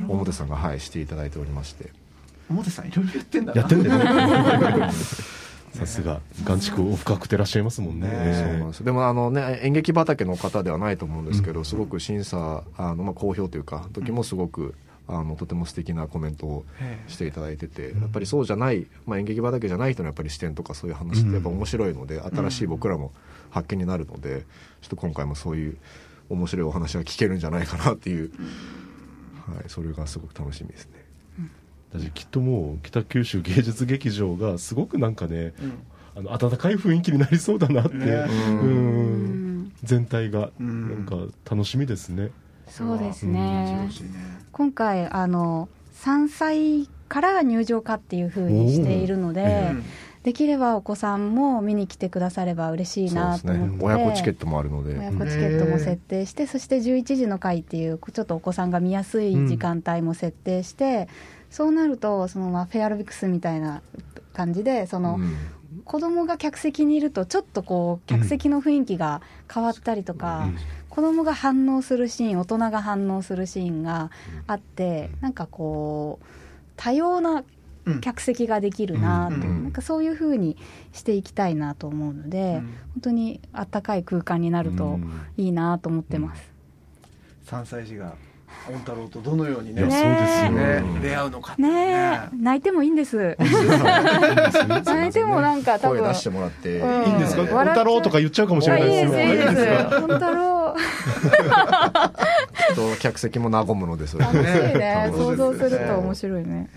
[0.07, 1.91] 表さんが、はい、していただいておりまして。
[2.49, 3.61] 表さんいろいろやってんだな。
[3.61, 4.91] やってんだよね
[5.73, 6.21] さすが。
[6.45, 8.07] 眼蓄を深くてらっしゃいますもんね。
[8.07, 8.33] ね。
[8.33, 8.83] そうなんです。
[8.83, 14.75] でもあの、ね、演劇畑の方ではないと思うんですけど、すごく審査あの、まあ、好評というか時もすごく、
[15.09, 16.65] あのとても素敵なコメントを
[17.07, 23.13] していただいてて、やっぱりそうじゃない、まあ、演劇畑じゃない人のやっぱり視点とかそういう話ってやっぱ面白いので、新しい僕らも
[23.49, 24.41] 発見になるので
[24.81, 25.77] ちょっと今回もそういう
[26.29, 28.31] 面白いお話が聞けるんじゃないかなっていう、
[29.47, 31.06] はい、それがすごく楽しみですね。
[32.13, 35.83] きっともう北九州芸術劇場がすごくなんかねうん。
[36.15, 38.05] あの温かい雰囲気になりそうだなって、ね。
[38.05, 38.59] うん。
[38.59, 39.71] うん。
[39.83, 40.89] 全体がうん。
[40.89, 42.31] なんか楽しみですね、
[42.67, 43.89] そうですね。
[44.51, 45.69] 今回あの
[46.03, 49.73] 3歳から入場化っていうふうにしているので、
[50.23, 53.85] できればお子さんも見に来てくだされば嬉しいなと思って。
[53.85, 61.07] 親子チケットもあるので、親子チケットも設定して、そして11時の回っていうちょっとお子さんが見やすい時間帯も設定して、
[61.49, 63.81] そうなるとそのまあフェアロビクスみたいな
[64.33, 65.37] 感じでその、うん。
[65.83, 69.21] 子供が客席にいるとちょっとこう客席の雰囲気が
[69.53, 70.57] 変わったりとか、うん。
[70.89, 74.11] 子供が反応するシーン大人が反応するシーンが
[74.47, 76.25] あって、なんかこう
[76.75, 77.43] 多様な
[77.85, 79.63] うん客席ができるなと、うん。
[79.63, 80.57] なんかそういう風に
[80.91, 82.77] していきたいなと思うので、うん。
[82.95, 85.11] 本当にあったかい空間になるとうん。
[85.37, 86.51] いいなと思ってます。
[87.45, 88.15] 3歳児が
[88.69, 90.01] 御太郎とどのようにねそうです
[90.45, 91.69] よ、ねうん出会うのかね。
[92.33, 92.35] え。
[92.37, 93.37] 泣いてもいいんです。
[93.39, 95.99] 泣いてもなんか多分。
[95.99, 97.03] 声出してもらって、うん。
[97.05, 97.41] いいんですか？
[97.43, 97.45] う。
[97.45, 99.19] ん小太郎とか言っちゃうかもしれないですよ。
[99.19, 100.75] あいいですいいです本太郎。
[102.73, 104.25] っと客席も和むのでそれ。
[104.25, 105.09] 楽しいね。
[105.13, 106.69] 想像すると面白いね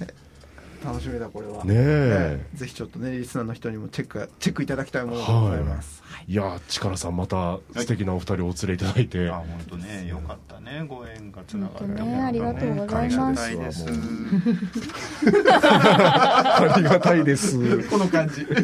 [0.85, 1.65] 楽しみだこれは。
[1.65, 2.47] ねえ。
[2.55, 6.35] ぜひちょっとねリスナーの人にもチェックチェックいただきたいものでございます、い。
[6.35, 11.81] やー力さんまた素敵なお二人をお連れいただいて、あ本当ねよかったねご縁がつながって。
[11.85, 13.43] 本当ねありがとうございます。
[13.45, 13.85] ありがたいです。
[13.91, 13.95] も
[16.71, 17.83] ありがたいです。
[17.89, 18.47] この感じ。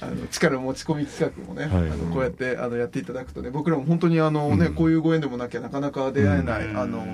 [0.00, 1.90] あの力持ち込み企画もね、はい。
[1.90, 4.74] あのこうやってあのやっていただくとね僕らも本当にあの、ねうん。
[4.74, 6.78] こういうご縁でもなきゃなかなか出会えない、うん。
[6.78, 7.04] あの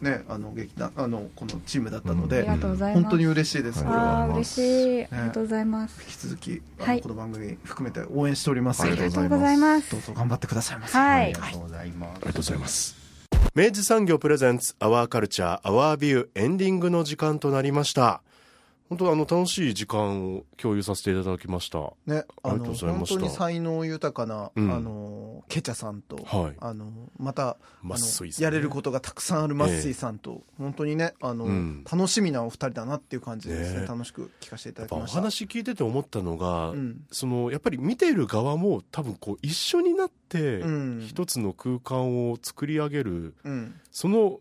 [0.00, 3.02] ねあの劇団あのこのチームだったので、ありがとうございます。
[3.02, 4.28] 本当に嬉しいです、これは。
[4.28, 5.04] 嬉しい。
[5.04, 6.02] ありがとうございます。
[6.02, 7.02] 引き続きあの、はい。
[7.02, 8.82] この番組含めて応援しております。
[8.82, 9.30] ありありがとうございます。
[9.30, 10.98] がとうございますどうぞ頑張ってくださいませ。
[10.98, 11.24] はい。
[11.24, 12.10] ありがとうございます。
[12.10, 13.06] ありがとうございます。
[13.54, 18.22] 明治産業プレゼンツアワーカルチャーアワービューエンディングの時間となりました
[18.88, 21.78] 本当あの楽しい時間を共有させていただきました。
[22.06, 23.14] ね、あありがとうのございました。
[23.14, 24.72] 本当に才能豊かな、うん。
[24.72, 26.56] あのケチャさんと、はい。
[26.60, 28.44] あのまたマッね。
[28.44, 31.84] やれることがたくさんあるマッスイさんと、本当にねあの、うん。
[31.90, 33.80] 楽しみなお二人だなっていう感じでですね。
[33.80, 33.86] ね。
[33.86, 35.16] 楽しく聞かせていただきました。
[35.18, 37.04] 話聞いてて思ったのが、うん。
[37.10, 41.04] そのやっぱり見ている側も多分こう一緒になってうん。
[41.06, 44.40] 一つの空間を作り上げるうんその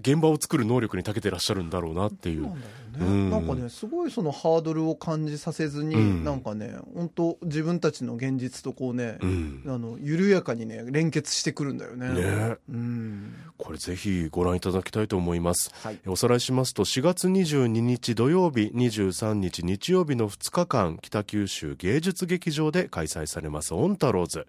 [0.00, 2.52] 現場を作る能力に長けてらっしゃるんだろうなっていう
[2.96, 3.30] ね、うん。
[3.30, 6.24] なんかねすごいそのハードルを感じさせずに、うん。
[6.24, 9.62] なんかね本当自分たちの現実とこうね、うん。
[9.66, 12.08] あの緩やかにね連結してくるんだよね。
[12.08, 12.56] ね。
[12.68, 13.34] うん。
[13.58, 15.70] これぜひご覧いただきたいと思います。
[15.82, 15.98] はい。
[16.06, 24.46] おさらいしますと4月22日土曜日23日日曜日の2日間北九州芸術劇場で開催されますオンタローズ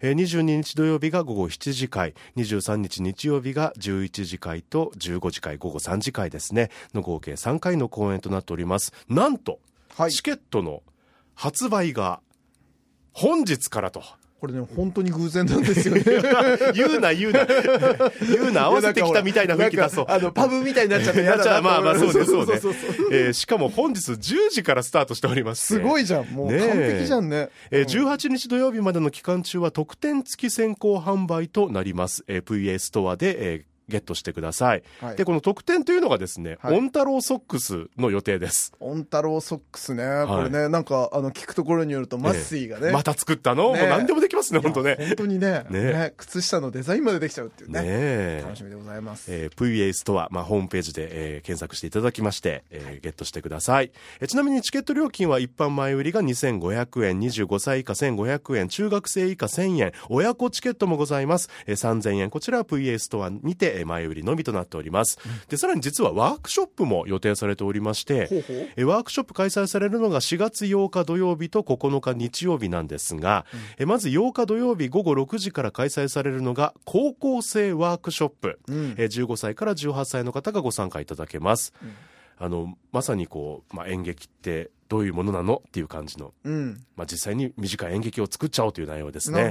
[0.00, 6.70] えー22日土曜日が午後7時会23日日曜日が11時会と15時会午後3時会ですね。
[6.92, 8.92] の合計3回の公演となっております。
[9.08, 9.60] なんと、
[9.96, 10.10] はい。
[10.10, 10.82] チケットの
[11.34, 12.20] 発売が
[13.12, 14.02] 本日からと。
[14.40, 16.02] これね本当に偶然なんですよね。
[16.74, 17.46] 言うな言うな。
[18.28, 22.68] 言うな合わせてきたみたいな雰囲気出そうあのパブみたいになっちゃって嫌だな まあまあそうですそうです。
[23.10, 25.66] えーしかも本日10時からスタートしております。
[25.66, 26.48] すごいじゃんもう。
[26.48, 27.48] 完璧じゃんね。
[27.70, 35.16] えー18日土曜日までの期間中は特典付き先行販売となります、えー VA ストアで、えーゲットしてください、はい。
[35.16, 36.78] でこの特典というのがですね、はい。
[36.78, 38.72] オンタローソックスの予定です。
[38.80, 43.80] オン太郎ソックスね、これねなんかあの聞くところによるとマッシーがね、また作ったの、ね。
[43.80, 44.96] もう何でもできますね本当ね。
[44.98, 45.64] 本当にね。
[45.70, 45.82] ね。
[45.92, 46.14] ね。
[46.16, 48.42] 靴下のデザインまでできちゃうっていうね。
[48.42, 62.30] 楽しみでございます、えー VA ストア、まあ、ホームページで、えー検索していただきまして、えーゲットしてください、えーちなみにチケット料金は一般前売りが2500円25歳以下1500円中学生以下1000円親子チケットもございます、えー3000円。
[62.30, 65.18] こちらは VA ストアにてえー前売りのみとなっております、
[65.48, 68.26] でさらに実はワークショップも予定されておりまして
[68.76, 73.44] ほうワークショップ開催されるのが4月8日土曜日と9日日曜日なんですが、
[73.78, 78.94] えーまず8日土曜日午後6時から開催されるのが高校生ワークショップ、うん。
[78.96, 81.72] えー15歳から18歳の方がご参加いただけます、
[82.38, 86.84] あのまさにこう、まあ、演劇ってどういうものなのっていう感じの、うん。
[86.96, 89.50] まあ、実際に短い演劇を作っちゃおうという内容ですね。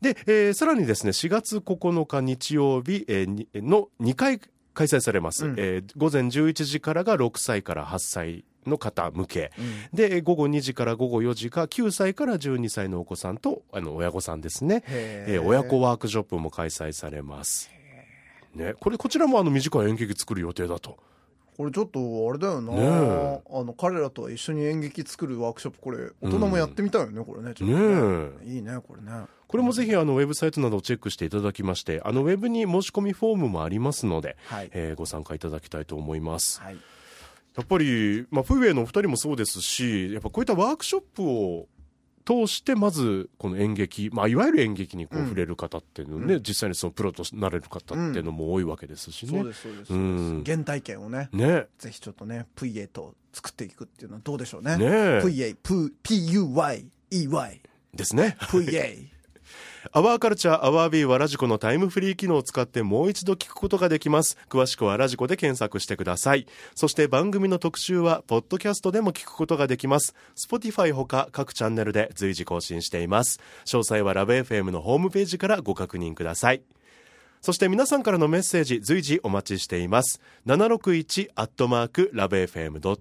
[0.00, 4.40] で、えーさらにですね4月9日日曜日、えーにの2回
[4.74, 5.54] 開催されます、うん。
[5.58, 9.96] えー午前11時からが6歳から8歳の方向け、うん。
[9.96, 17.70] でえー午後2時から午後4時が9歳から12歳のお子さんとあの親御さんですね、へえー親子ワークショップも開催されます。
[18.54, 20.98] ね、これこちらもあの短い演劇作る予定だと。
[21.62, 23.40] これちょっとあれだよな、ねえ。
[23.48, 28.52] あの彼らと一緒に演劇作るワークショップこれ大人もやってみたいよね、これねちょっとね。
[28.52, 29.26] いいねこれね。
[29.46, 34.70] これもぜひあのウェブサイトなどをチェックしていただきまして、あのウェブに申し込みフォームもありますので、はい。
[34.72, 36.60] えーご参加いただきたいと思います。
[36.60, 36.76] はい。
[37.54, 41.68] やっぱり、まあ、フーウェイのお二人もそうですし、やっぱこういったワークショップを
[42.24, 45.24] 通して、まず、この演劇、まあ、いわゆる演劇にこううん。
[45.26, 46.42] 触れる方っていうのね、うん。
[46.42, 49.38] 実際にそのプロとなれる方っていうのも多いわけですしね。
[49.38, 50.22] そうですそうですうそうです。
[50.32, 50.44] ん。
[50.44, 51.66] 原体験をねね。
[51.78, 54.76] ぜひちょっとね PA と作っていくっていうのはどうでしょうね。
[54.76, 54.86] ね
[55.20, 57.60] PA PUYEY
[57.94, 58.36] ですね。
[58.40, 59.11] PA
[59.90, 64.38] アワーカルチャーアワービーはラジコのタイムフリー機能を使ってもう一度聞くことができます。
[64.48, 66.46] 詳しくはラジコで検索してください。
[66.76, 70.14] そして番組の特集は、ポッドキャストでも聞くことができます。
[70.36, 73.40] Spotify ほか各チャンネルで随時更新しています。
[73.64, 76.62] 詳細はラブ FM のホームページからご確認ください。
[77.40, 80.20] そして皆さんからのメッセージ随時お待ちしています。
[80.46, 82.92] 761アットマークラブ FM.co.jp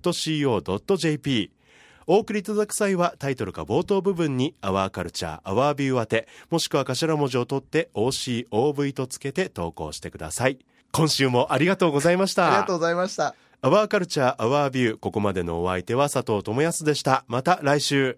[2.08, 10.60] お送りいただく際はタイトルか冒頭部分に「アワーカルチャーアワービュー宛てもしくは頭文字を取って OCOV とつけて投稿してください。
[10.92, 12.48] 今週もありがとうございました。
[12.48, 13.36] ありがとうございました。
[13.62, 17.24] アワーカルチャーアワービューここまでのお相手は佐藤智康でした。
[17.28, 18.18] また来週。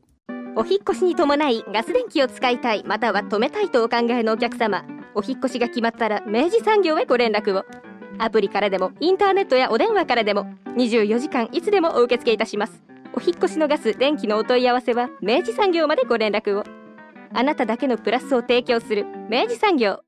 [0.56, 4.86] お引っ越しに伴いガス電気を使いたいまたは止めたいとお考えのお客様。
[5.16, 7.66] お引っ越しが決まったら明治産業へご連絡を。
[8.20, 10.46] アプリからでもインターネットやお電話からでも
[10.78, 12.84] 24時間いつでもお受け付けいたします
[13.16, 16.64] お引越しのガス電気のお問い合わせは明治産業までご連絡を。
[17.32, 20.02] あなただけのプラスを提供する明治産業。